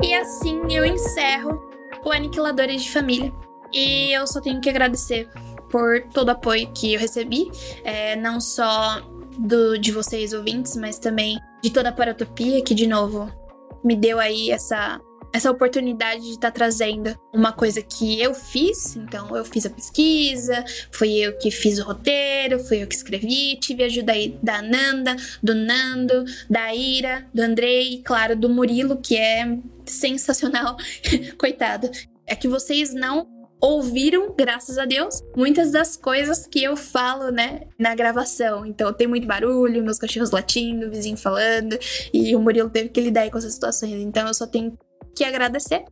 [0.02, 1.60] E assim eu encerro
[2.02, 3.32] o Aniquiladores de Família.
[3.70, 5.28] E eu só tenho que agradecer
[5.70, 7.50] por todo o apoio que eu recebi,
[7.82, 9.02] é, não só
[9.38, 13.30] do, de vocês ouvintes, mas também de toda a Paratopia, que de novo
[13.84, 15.00] me deu aí essa,
[15.32, 18.96] essa oportunidade de estar tá trazendo uma coisa que eu fiz.
[18.96, 23.58] Então, eu fiz a pesquisa, fui eu que fiz o roteiro, fui eu que escrevi,
[23.60, 28.96] tive ajuda aí da Nanda, do Nando, da Ira, do Andrei e, claro, do Murilo,
[28.96, 30.76] que é sensacional.
[31.36, 31.90] Coitado.
[32.26, 33.33] É que vocês não
[33.64, 38.66] ouviram, graças a Deus, muitas das coisas que eu falo, né, na gravação.
[38.66, 41.78] Então tem muito barulho, meus cachorros latindo, o vizinho falando,
[42.12, 43.94] e o Murilo teve que lidar com essas situações.
[43.94, 44.78] Então eu só tenho
[45.16, 45.82] que agradecer.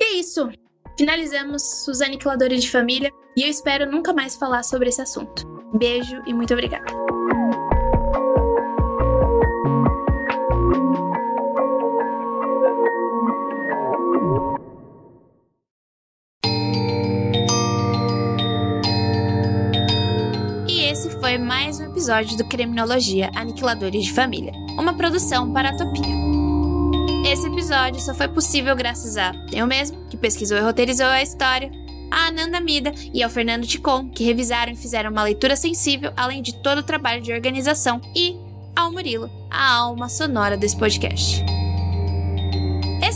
[0.00, 0.50] E é isso.
[0.98, 5.46] Finalizamos os aniquiladores de família e eu espero nunca mais falar sobre esse assunto.
[5.78, 7.13] Beijo e muito obrigada.
[21.44, 26.14] Mais um episódio do Criminologia Aniquiladores de Família, uma produção para a Topia.
[27.30, 31.70] Esse episódio só foi possível graças a eu mesmo, que pesquisou e roteirizou a história,
[32.10, 36.40] a Ananda Mida e ao Fernando Ticon, que revisaram e fizeram uma leitura sensível, além
[36.40, 38.36] de todo o trabalho de organização, e
[38.74, 41.44] ao Murilo, a alma sonora desse podcast.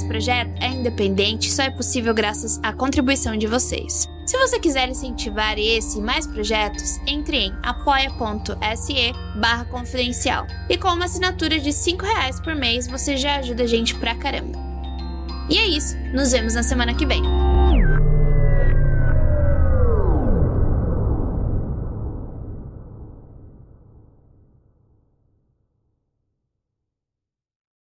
[0.09, 4.09] Projeto é independente e só é possível graças à contribuição de vocês.
[4.27, 10.47] Se você quiser incentivar esse e mais projetos, entre em apoia.se barra confidencial.
[10.69, 14.15] E com uma assinatura de 5 reais por mês, você já ajuda a gente pra
[14.15, 14.59] caramba.
[15.49, 17.23] E é isso, nos vemos na semana que vem.